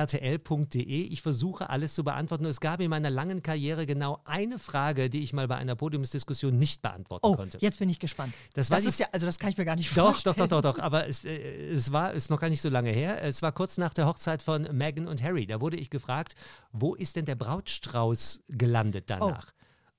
royal.rtl.de. 0.00 0.82
Ich 0.84 1.22
versuche 1.22 1.70
alles 1.70 1.94
zu 1.94 2.04
beantworten. 2.04 2.44
Es 2.44 2.60
gab 2.60 2.80
in 2.80 2.90
meiner 2.90 3.10
langen 3.10 3.42
Karriere 3.42 3.86
genau 3.86 4.20
eine 4.24 4.58
Frage, 4.58 5.10
die 5.10 5.22
ich 5.22 5.32
mal 5.32 5.39
bei 5.48 5.56
einer 5.56 5.76
Podiumsdiskussion 5.76 6.56
nicht 6.56 6.82
beantworten 6.82 7.26
Oh, 7.26 7.34
konnte. 7.34 7.58
jetzt 7.60 7.78
bin 7.78 7.88
ich 7.90 7.98
gespannt. 7.98 8.32
Das 8.54 8.68
Das, 8.68 8.84
ist 8.84 8.98
ja, 9.00 9.06
also 9.12 9.26
das 9.26 9.38
kann 9.38 9.50
ich 9.50 9.58
mir 9.58 9.64
gar 9.64 9.76
nicht 9.76 9.90
Doch, 9.90 9.96
doch, 9.96 10.24
vorstellen. 10.24 10.36
doch, 10.48 10.62
doch, 10.62 10.76
doch. 10.76 10.78
Aber 10.78 11.06
es, 11.06 11.24
äh, 11.24 11.70
es 11.70 11.92
war 11.92 12.12
ist 12.12 12.30
noch 12.30 12.40
gar 12.40 12.48
nicht 12.50 12.60
so 12.60 12.68
lange 12.68 12.90
her. 12.90 13.22
Es 13.22 13.42
war 13.42 13.52
kurz 13.52 13.78
nach 13.78 13.94
der 13.94 14.06
Hochzeit 14.06 14.42
von 14.42 14.62
Meghan 14.72 15.06
und 15.08 15.22
Harry. 15.22 15.46
Da 15.46 15.60
wurde 15.60 15.76
ich 15.76 15.90
gefragt, 15.90 16.34
wo 16.72 16.94
ist 16.94 17.16
denn 17.16 17.24
der 17.24 17.34
Brautstrauß 17.36 18.42
gelandet 18.48 19.04
danach? 19.08 19.52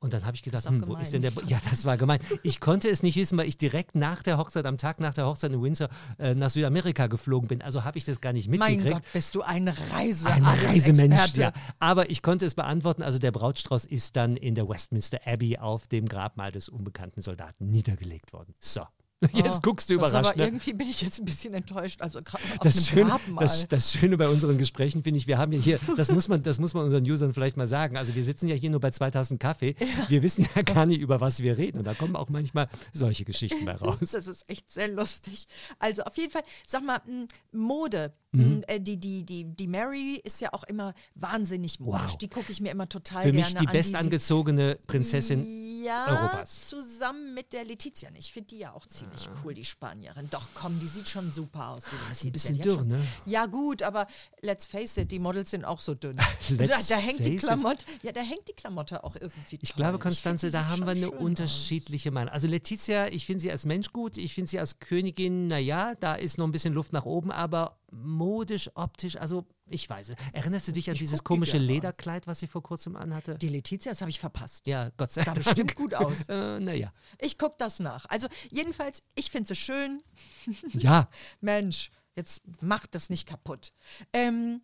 Und 0.03 0.13
dann 0.13 0.25
habe 0.25 0.36
ich 0.36 0.42
gesagt, 0.42 0.65
hm, 0.65 0.83
wo 0.88 0.95
ist 0.95 1.13
denn 1.13 1.21
der? 1.21 1.30
Bra- 1.30 1.44
Ja, 1.48 1.59
das 1.69 1.86
war 1.86 1.95
gemein. 1.95 2.19
Ich 2.42 2.59
konnte 2.59 2.89
es 2.89 3.03
nicht 3.03 3.15
wissen, 3.18 3.38
weil 3.38 3.48
ich 3.48 3.57
direkt 3.57 3.94
nach 3.94 4.24
der 4.24 4.39
Hochzeit, 4.39 4.65
am 4.65 4.80
Tag 4.80 5.00
nach 5.00 5.13
der 5.13 5.27
Hochzeit 5.27 5.51
in 5.51 5.62
Windsor 5.62 5.89
äh, 6.18 6.33
nach 6.33 6.50
Südamerika 6.50 7.06
geflogen 7.06 7.48
bin. 7.48 7.62
Also 7.62 7.83
habe 7.83 8.00
ich 8.00 8.06
das 8.06 8.19
gar 8.19 8.33
nicht 8.33 8.50
Mein 8.50 8.77
mitgekriegt. 8.77 9.03
Gott, 9.03 9.13
bist 9.13 9.36
du 9.36 9.44
ein 9.44 9.68
Reise 9.68 10.27
Ein 10.27 10.44
Reisemensch, 10.44 11.36
ja. 11.36 11.53
Aber 11.77 12.10
ich 12.10 12.24
konnte 12.24 12.48
es 12.48 12.55
beantworten. 12.55 13.03
Also 13.03 13.20
der 13.20 13.31
Brautstrauß 13.31 13.86
ist 13.86 14.15
dann 14.15 14.38
in 14.38 14.55
der 14.55 14.67
Westminster 14.67 15.20
Abbey 15.25 15.60
auf 15.60 15.86
dem 15.88 16.08
Grabmal 16.08 16.51
des 16.51 16.67
unbekannten 16.67 17.22
Soldaten 17.22 17.70
niedergelegt 17.70 18.34
worden. 18.34 18.55
So. 18.60 18.81
Jetzt 19.34 19.58
Oh, 19.58 19.60
guckst 19.62 19.90
du 19.90 19.94
überrascht. 19.94 20.30
Aber 20.32 20.36
ne? 20.38 20.46
irgendwie 20.46 20.74
bin 20.74 20.90
ich 20.90 21.01
jetzt 21.01 21.20
ein 21.20 21.25
bisschen 21.25 21.54
enttäuscht. 21.54 22.01
Also 22.01 22.22
das, 22.22 22.90
Grabmal. 22.92 23.44
das, 23.46 23.68
das 23.68 23.94
Schöne 23.94 24.18
bei 24.18 24.28
unseren 24.28 24.58
Gesprächen 24.58 25.04
finde 25.04 25.20
ich, 25.20 25.28
wir 25.28 25.38
haben 25.38 25.51
ja 25.51 25.60
hier, 25.60 25.80
das 25.96 26.12
muss, 26.13 26.28
man, 26.28 26.42
das 26.42 26.60
muss 26.60 26.74
man 26.74 26.86
unseren 26.86 27.04
Usern 27.04 27.34
vielleicht 27.34 27.56
mal 27.56 27.68
sagen, 27.68 27.98
also 27.98 28.16
wir 28.16 28.24
sitzen 28.24 28.48
ja 28.48 28.56
hier 28.56 28.72
nur 28.72 28.80
bei 28.80 28.90
2000 28.90 29.40
Kaffee, 29.40 29.75
wir 30.08 30.24
wissen 30.24 30.48
ja 30.56 30.63
gar 30.63 30.88
nicht, 30.88 31.01
über 31.01 31.22
was 31.22 31.42
wir 31.42 31.58
reden 31.58 31.78
und 31.78 31.86
da 31.86 31.94
kommen 31.94 32.16
auch 32.16 32.30
manchmal 32.30 32.68
solche 32.94 33.24
Geschichten 33.24 33.63
bei 33.66 33.75
raus. 33.75 34.00
Das 34.00 34.13
ist 34.25 34.50
echt 34.50 34.72
sehr 34.72 34.88
lustig. 34.88 35.48
Also 35.78 36.01
auf 36.04 36.18
jeden 36.18 36.32
Fall, 36.32 36.44
sag 36.66 36.84
mal, 36.84 37.00
m, 37.08 37.28
Mode. 37.51 38.13
Mhm. 38.33 38.41
M, 38.41 38.63
äh, 38.67 38.79
Die, 38.79 38.97
die, 38.97 39.23
die, 39.25 39.43
die 39.43 39.67
Mary 39.67 40.15
ist 40.23 40.39
ja 40.41 40.53
auch 40.53 40.63
immer 40.63 40.93
wahnsinnig 41.15 41.79
modisch. 41.79 42.01
Wow. 42.11 42.17
Die 42.17 42.27
gucke 42.29 42.51
ich 42.51 42.61
mir 42.61 42.71
immer 42.71 42.88
total 42.88 43.23
Für 43.23 43.31
gerne 43.31 43.45
mich 43.45 43.55
die 43.55 43.67
an. 43.67 43.73
bestangezogene 43.73 44.77
Prinzessin 44.88 45.45
ja, 45.83 46.05
Europas. 46.07 46.67
zusammen 46.69 47.33
mit 47.33 47.51
der 47.53 47.65
Letizia. 47.65 48.09
Ich 48.17 48.31
finde 48.31 48.50
die 48.50 48.59
ja 48.59 48.71
auch 48.73 48.85
ziemlich 48.85 49.27
cool, 49.43 49.53
die 49.55 49.65
Spanierin. 49.65 50.29
Doch, 50.29 50.47
komm, 50.53 50.79
die 50.79 50.88
sieht 50.88 51.09
schon 51.09 51.31
super 51.31 51.71
aus. 51.71 51.83
Die 51.85 51.95
Ah. 52.07 52.11
ist 52.11 52.23
ein 52.23 52.31
bisschen 52.31 52.63
schon- 52.63 52.88
ne? 52.88 53.00
Ja 53.25 53.47
gut, 53.47 53.81
aber 53.83 54.07
let's 54.41 54.67
face 54.67 54.95
it, 54.97 55.11
die 55.11 55.19
Models 55.19 55.50
sind 55.51 55.65
auch 55.65 55.79
so 55.79 55.93
dünn. 55.95 56.15
Da, 56.57 56.65
da 56.88 56.95
hängt 56.97 57.19
die 57.19 57.35
it. 57.35 57.39
Klamotte, 57.41 57.83
ja, 58.03 58.11
da 58.11 58.21
hängt 58.21 58.47
die 58.47 58.53
Klamotte 58.53 59.03
auch 59.03 59.15
irgendwie 59.15 59.57
Ich 59.61 59.69
toll. 59.69 59.75
glaube, 59.77 59.93
find, 59.93 60.03
Konstanze, 60.03 60.47
die 60.47 60.53
da 60.53 60.67
haben 60.67 60.81
wir 60.85 60.91
eine 60.91 61.09
unterschiedliche 61.11 62.11
Meinung. 62.11 62.31
Also 62.31 62.47
Letizia, 62.47 63.07
ich 63.07 63.25
finde 63.25 63.41
sie 63.41 63.51
als 63.51 63.65
Mensch 63.65 63.91
gut, 63.91 64.17
ich 64.17 64.33
finde 64.33 64.50
sie 64.51 64.59
als 64.59 64.79
Königin, 64.79 65.47
naja, 65.47 65.95
da 66.00 66.15
ist 66.15 66.38
noch 66.38 66.45
ein 66.45 66.51
bisschen 66.51 66.73
Luft 66.73 66.93
nach 66.93 67.05
oben, 67.05 67.31
aber 67.31 67.77
modisch, 67.91 68.69
optisch, 68.75 69.17
also 69.17 69.45
ich 69.69 69.89
weiß 69.89 70.10
es. 70.10 70.15
Erinnerst 70.33 70.67
du 70.67 70.71
dich 70.71 70.89
an 70.89 70.93
Ich 70.95 71.00
dieses 71.00 71.19
die 71.19 71.24
komische 71.24 71.57
an. 71.57 71.63
Lederkleid, 71.63 72.25
was 72.27 72.39
sie 72.39 72.48
vor 72.48 72.63
kurzem 72.63 72.95
anhatte? 72.95 73.38
Die 73.38 73.50
Letizia, 73.50 73.91
das 73.91 74.01
habe 74.01 74.10
ich 74.10 74.19
verpasst. 74.19 74.65
ja, 74.67 74.89
Gott 74.98 75.12
sei 75.12 75.24
Sah 75.24 75.33
Dank. 75.33 75.45
bestimmt 75.45 75.75
gut 75.75 75.93
aus. 75.93 76.17
Äh, 76.29 76.60
naja. 76.60 76.91
Ich 77.19 77.38
gucke 77.38 77.55
das 77.57 77.79
nach. 77.79 78.05
Also 78.05 78.27
jedenfalls, 78.51 79.03
ich 79.15 79.29
finde 79.31 79.48
sie 79.50 79.55
schön. 79.55 80.01
Ja, 80.74 81.10
Mensch, 81.41 81.91
jetzt 82.15 82.41
macht 82.62 82.95
das 82.95 83.10
nicht 83.10 83.27
kaputt. 83.27 83.74
Ähm, 84.13 84.62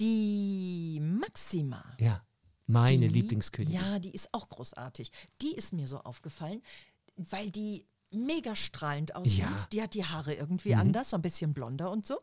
die 0.00 1.00
Maxima. 1.00 1.84
ja. 1.98 2.24
Meine 2.68 3.08
die, 3.08 3.20
Lieblingskönigin. 3.20 3.78
Ja, 3.78 3.98
die 3.98 4.12
ist 4.14 4.32
auch 4.32 4.48
großartig. 4.48 5.10
Die 5.42 5.52
ist 5.54 5.72
mir 5.72 5.88
so 5.88 5.98
aufgefallen, 5.98 6.62
weil 7.16 7.50
die 7.50 7.84
mega 8.14 8.54
strahlend 8.54 9.14
aussieht. 9.14 9.40
Ja. 9.40 9.66
Die 9.72 9.82
hat 9.82 9.94
die 9.94 10.04
Haare 10.04 10.34
irgendwie 10.34 10.74
anders, 10.74 11.10
so 11.10 11.16
ein 11.16 11.22
bisschen 11.22 11.54
blonder 11.54 11.90
und 11.90 12.06
so. 12.06 12.20